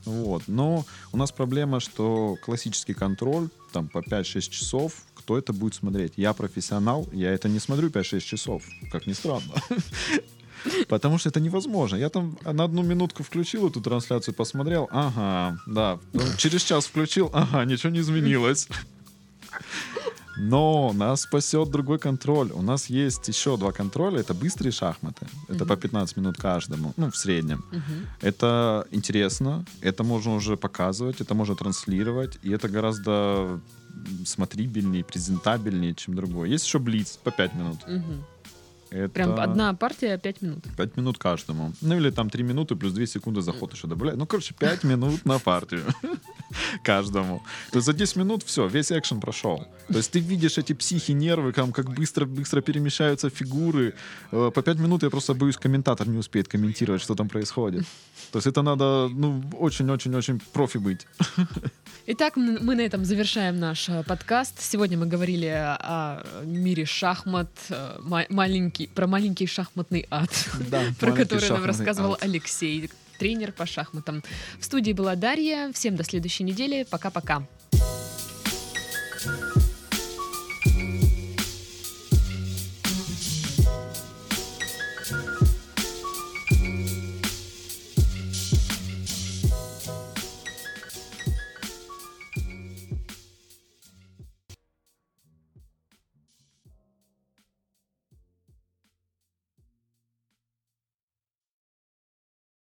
[0.05, 0.43] Вот.
[0.47, 6.13] Но у нас проблема, что классический контроль там по 5-6 часов, кто это будет смотреть?
[6.17, 9.53] Я профессионал, я это не смотрю 5-6 часов, как ни странно.
[10.89, 11.97] Потому что это невозможно.
[11.97, 15.99] Я там на одну минутку включил эту трансляцию, посмотрел, ага, да.
[16.37, 18.67] Через час включил, ага, ничего не изменилось.
[20.37, 22.51] Но нас спасет другой контроль.
[22.53, 24.19] У нас есть еще два контроля.
[24.19, 25.27] Это быстрые шахматы.
[25.47, 25.67] Это Мгм.
[25.67, 26.93] по 15 минут каждому.
[26.97, 27.63] Ну, в среднем.
[27.71, 28.07] Мгм.
[28.21, 29.63] Это интересно.
[29.81, 31.21] Это можно уже показывать.
[31.21, 32.37] Это можно транслировать.
[32.43, 33.61] И это гораздо
[34.25, 36.49] смотрибельнее, презентабельнее, чем другое.
[36.49, 37.77] Есть еще блиц по 5 минут.
[37.87, 38.25] Мгм.
[38.91, 40.63] Это Прям одна партия, пять минут.
[40.77, 41.73] 5 минут каждому.
[41.81, 44.19] Ну или там 3 минуты плюс 2 секунды заход еще добавляют.
[44.19, 45.83] Ну, короче, 5 минут на партию.
[46.83, 47.41] Каждому.
[47.71, 49.65] То есть за 10 минут все, весь экшен прошел.
[49.87, 53.93] То есть ты видишь эти психи, нервы, там, как быстро-быстро перемещаются фигуры.
[54.31, 57.85] Э, По 5 минут я просто боюсь, комментатор не успеет комментировать, что там происходит.
[58.35, 61.07] То есть это надо, ну, очень-очень-очень профи быть.
[62.05, 64.61] Итак, мы на этом завершаем наш э, подкаст.
[64.61, 70.29] Сегодня мы говорили о мире шахмат, э, ма- маленький, про маленький шахматный ад,
[70.69, 72.23] Да, про который нам рассказывал ад.
[72.23, 74.21] Алексей, тренер по шахматам.
[74.59, 75.71] В студии была Дарья.
[75.71, 76.85] Всем до следующей недели.
[76.89, 77.47] Пока-пока.